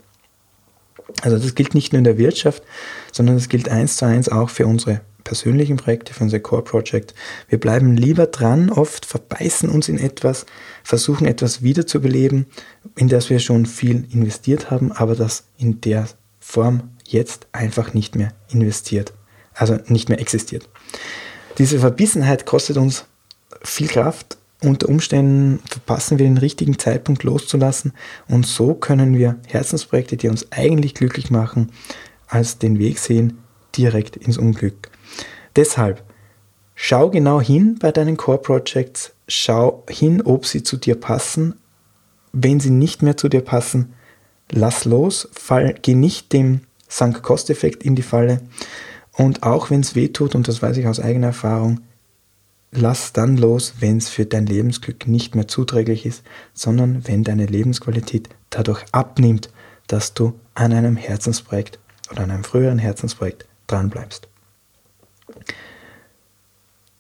Also 1.22 1.38
das 1.38 1.56
gilt 1.56 1.76
nicht 1.76 1.94
nur 1.94 2.00
in 2.00 2.06
der 2.06 2.18
Wirtschaft, 2.18 2.64
sondern 3.12 3.36
das 3.36 3.50
gilt 3.50 3.70
eins 3.70 3.98
zu 3.98 4.06
eins 4.06 4.30
auch 4.30 4.50
für 4.50 4.66
unsere 4.66 5.02
persönlichen 5.24 5.78
Projekte, 5.78 6.14
für 6.14 6.24
unser 6.24 6.40
Core 6.40 6.64
Project. 6.64 7.14
Wir 7.48 7.60
bleiben 7.60 7.96
lieber 7.96 8.28
dran, 8.28 8.70
oft 8.70 9.06
verbeißen 9.06 9.70
uns 9.70 9.90
in 9.90 9.98
etwas, 9.98 10.46
versuchen 10.84 11.26
etwas 11.28 11.62
wiederzubeleben, 11.62 12.48
in 12.96 13.08
das 13.08 13.30
wir 13.30 13.40
schon 13.40 13.66
viel 13.66 14.06
investiert 14.12 14.72
haben, 14.72 14.92
aber 14.92 15.16
das 15.16 15.46
in 15.58 15.82
der 15.82 16.08
Form 16.40 16.92
jetzt 17.06 17.48
einfach 17.52 17.94
nicht 17.94 18.16
mehr 18.16 18.34
investiert, 18.50 19.14
also 19.56 19.78
nicht 19.88 20.10
mehr 20.10 20.20
existiert. 20.20 20.68
Diese 21.58 21.80
Verbissenheit 21.80 22.46
kostet 22.46 22.78
uns 22.78 23.06
viel 23.64 23.88
Kraft 23.88 24.38
unter 24.64 24.88
Umständen 24.88 25.60
verpassen 25.70 26.18
wir 26.18 26.26
den 26.26 26.38
richtigen 26.38 26.80
Zeitpunkt 26.80 27.24
loszulassen 27.24 27.92
und 28.30 28.46
so 28.46 28.74
können 28.74 29.18
wir 29.18 29.36
Herzensprojekte, 29.48 30.16
die 30.16 30.30
uns 30.30 30.52
eigentlich 30.52 30.94
glücklich 30.94 31.30
machen, 31.30 31.72
als 32.28 32.60
den 32.60 32.80
Weg 32.80 33.00
sehen 33.00 33.40
direkt 33.76 34.16
ins 34.16 34.38
Unglück. 34.38 34.90
Deshalb 35.58 36.02
schau 36.76 37.10
genau 37.10 37.42
hin 37.42 37.78
bei 37.80 37.92
deinen 37.92 38.16
Core 38.16 38.38
Projects, 38.38 39.12
schau 39.28 39.84
hin, 39.90 40.22
ob 40.22 40.46
sie 40.46 40.64
zu 40.64 40.78
dir 40.78 40.96
passen. 40.96 41.56
Wenn 42.32 42.60
sie 42.60 42.72
nicht 42.72 43.04
mehr 43.04 43.18
zu 43.18 43.28
dir 43.28 43.42
passen, 43.42 43.94
lass 44.50 44.86
los, 44.86 45.28
fall, 45.34 45.76
geh 45.82 45.94
nicht 45.94 46.32
dem 46.32 46.62
Sunk-Cost-Effekt 46.88 47.84
in 47.84 47.96
die 47.96 48.02
Falle. 48.02 48.42
Und 49.16 49.44
auch 49.44 49.70
wenn 49.70 49.82
es 49.82 49.96
weh 49.96 50.10
tut, 50.10 50.36
und 50.36 50.48
das 50.48 50.62
weiß 50.62 50.78
ich 50.78 50.88
aus 50.88 51.00
eigener 51.00 51.28
Erfahrung, 51.28 51.82
lass 52.72 53.14
dann 53.14 53.38
los, 53.38 53.76
wenn 53.80 53.98
es 53.98 54.10
für 54.10 54.26
dein 54.26 54.46
Lebensglück 54.46 55.08
nicht 55.08 55.36
mehr 55.36 55.48
zuträglich 55.48 56.06
ist, 56.06 56.24
sondern 56.54 57.08
wenn 57.08 57.24
deine 57.24 57.46
Lebensqualität 57.46 58.30
dadurch 58.50 58.84
abnimmt, 58.92 59.50
dass 59.88 60.14
du 60.14 60.34
an 60.56 60.74
einem 60.74 60.98
Herzensprojekt 60.98 61.80
oder 62.10 62.24
an 62.24 62.32
einem 62.32 62.44
früheren 62.44 62.80
Herzensprojekt 62.80 63.46
dranbleibst. 63.68 64.28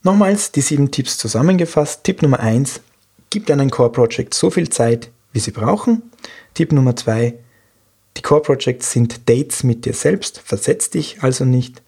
Nochmals 0.03 0.51
die 0.51 0.61
sieben 0.61 0.91
Tipps 0.91 1.17
zusammengefasst. 1.17 2.03
Tipp 2.03 2.21
Nummer 2.21 2.39
eins: 2.39 2.81
gib 3.29 3.45
deinen 3.45 3.71
Core 3.71 3.91
Project 3.91 4.33
so 4.33 4.49
viel 4.49 4.69
Zeit, 4.69 5.09
wie 5.31 5.39
sie 5.39 5.51
brauchen. 5.51 6.03
Tipp 6.53 6.71
Nummer 6.71 6.95
zwei: 6.95 7.35
die 8.17 8.21
Core 8.21 8.41
Projects 8.41 8.91
sind 8.91 9.29
Dates 9.29 9.63
mit 9.63 9.85
dir 9.85 9.93
selbst, 9.93 10.39
versetz 10.39 10.89
dich 10.89 11.23
also 11.23 11.45
nicht. 11.45 11.81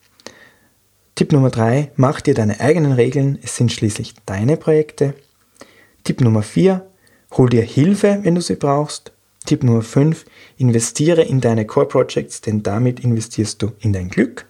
Tipp 1.15 1.31
Nummer 1.31 1.49
3, 1.49 1.91
mach 1.95 2.19
dir 2.19 2.33
deine 2.33 2.59
eigenen 2.59 2.91
Regeln, 2.91 3.39
es 3.41 3.55
sind 3.55 3.71
schließlich 3.71 4.15
deine 4.25 4.57
Projekte. 4.57 5.13
Tipp 6.03 6.19
Nummer 6.19 6.43
4, 6.43 6.85
hol 7.31 7.49
dir 7.49 7.61
Hilfe, 7.61 8.19
wenn 8.23 8.35
du 8.35 8.41
sie 8.41 8.57
brauchst. 8.57 9.13
Tipp 9.45 9.63
Nummer 9.63 9.81
5, 9.81 10.25
investiere 10.57 11.21
in 11.21 11.39
deine 11.39 11.65
Core 11.65 11.87
Projects, 11.87 12.41
denn 12.41 12.63
damit 12.63 12.99
investierst 12.99 13.61
du 13.61 13.71
in 13.79 13.93
dein 13.93 14.09
Glück. 14.09 14.45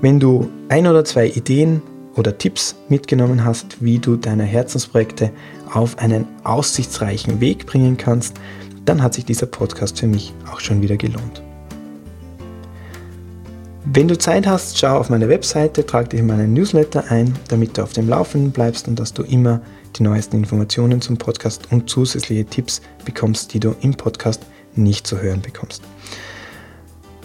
Wenn 0.01 0.19
du 0.19 0.51
ein 0.69 0.87
oder 0.87 1.05
zwei 1.05 1.29
Ideen 1.29 1.83
oder 2.17 2.37
Tipps 2.39 2.77
mitgenommen 2.89 3.45
hast, 3.45 3.83
wie 3.83 3.99
du 3.99 4.17
deine 4.17 4.45
Herzensprojekte 4.45 5.31
auf 5.73 5.99
einen 5.99 6.27
aussichtsreichen 6.45 7.41
Weg 7.41 7.67
bringen 7.67 7.97
kannst, 7.97 8.37
dann 8.85 9.03
hat 9.03 9.15
sich 9.15 9.25
dieser 9.25 9.47
Podcast 9.47 9.99
für 9.99 10.07
mich 10.07 10.33
auch 10.51 10.61
schon 10.61 10.83
wieder 10.83 10.97
gelohnt. 10.97 11.43
Wenn 13.87 14.09
du 14.09 14.17
Zeit 14.17 14.47
hast, 14.47 14.79
schau 14.79 14.97
auf 14.97 15.11
meine 15.11 15.29
Webseite, 15.29 15.85
trag 15.85 16.09
dich 16.11 16.21
in 16.21 16.27
meinen 16.27 16.55
Newsletter 16.55 17.05
ein, 17.11 17.35
damit 17.49 17.77
du 17.77 17.83
auf 17.83 17.93
dem 17.93 18.09
Laufenden 18.09 18.51
bleibst 18.51 18.89
und 18.89 18.99
dass 18.99 19.13
du 19.13 19.23
immer 19.23 19.61
die 19.97 20.03
neuesten 20.03 20.39
Informationen 20.39 21.01
zum 21.01 21.19
Podcast 21.19 21.71
und 21.71 21.91
zusätzliche 21.91 22.47
Tipps 22.47 22.81
bekommst, 23.05 23.53
die 23.53 23.61
du 23.61 23.75
im 23.83 23.95
Podcast 23.95 24.43
nicht 24.75 25.07
zu 25.07 25.21
hören 25.21 25.43
bekommst. 25.43 25.83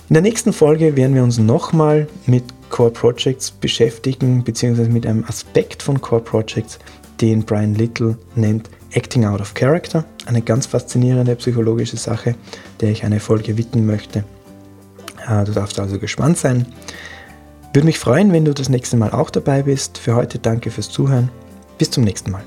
In 0.09 0.15
der 0.15 0.21
nächsten 0.21 0.53
Folge 0.53 0.95
werden 0.95 1.15
wir 1.15 1.23
uns 1.23 1.37
nochmal 1.37 2.07
mit 2.25 2.43
Core 2.69 2.91
Projects 2.91 3.51
beschäftigen, 3.51 4.43
beziehungsweise 4.43 4.89
mit 4.89 5.05
einem 5.05 5.25
Aspekt 5.25 5.83
von 5.83 5.99
Core 6.01 6.21
Projects, 6.21 6.79
den 7.21 7.43
Brian 7.43 7.75
Little 7.75 8.17
nennt 8.35 8.69
Acting 8.91 9.25
Out 9.25 9.41
of 9.41 9.53
Character. 9.53 10.05
Eine 10.25 10.41
ganz 10.41 10.65
faszinierende 10.65 11.35
psychologische 11.35 11.97
Sache, 11.97 12.35
der 12.81 12.91
ich 12.91 13.03
eine 13.03 13.19
Folge 13.19 13.57
widmen 13.57 13.85
möchte. 13.85 14.23
Äh, 15.27 15.43
du 15.43 15.51
darfst 15.51 15.79
also 15.79 15.99
gespannt 15.99 16.37
sein. 16.37 16.65
Würde 17.73 17.85
mich 17.85 17.99
freuen, 17.99 18.31
wenn 18.31 18.45
du 18.45 18.53
das 18.53 18.69
nächste 18.69 18.97
Mal 18.97 19.11
auch 19.11 19.29
dabei 19.29 19.63
bist. 19.63 19.97
Für 19.97 20.15
heute 20.15 20.39
danke 20.39 20.71
fürs 20.71 20.89
Zuhören. 20.89 21.29
Bis 21.77 21.91
zum 21.91 22.03
nächsten 22.03 22.31
Mal. 22.31 22.43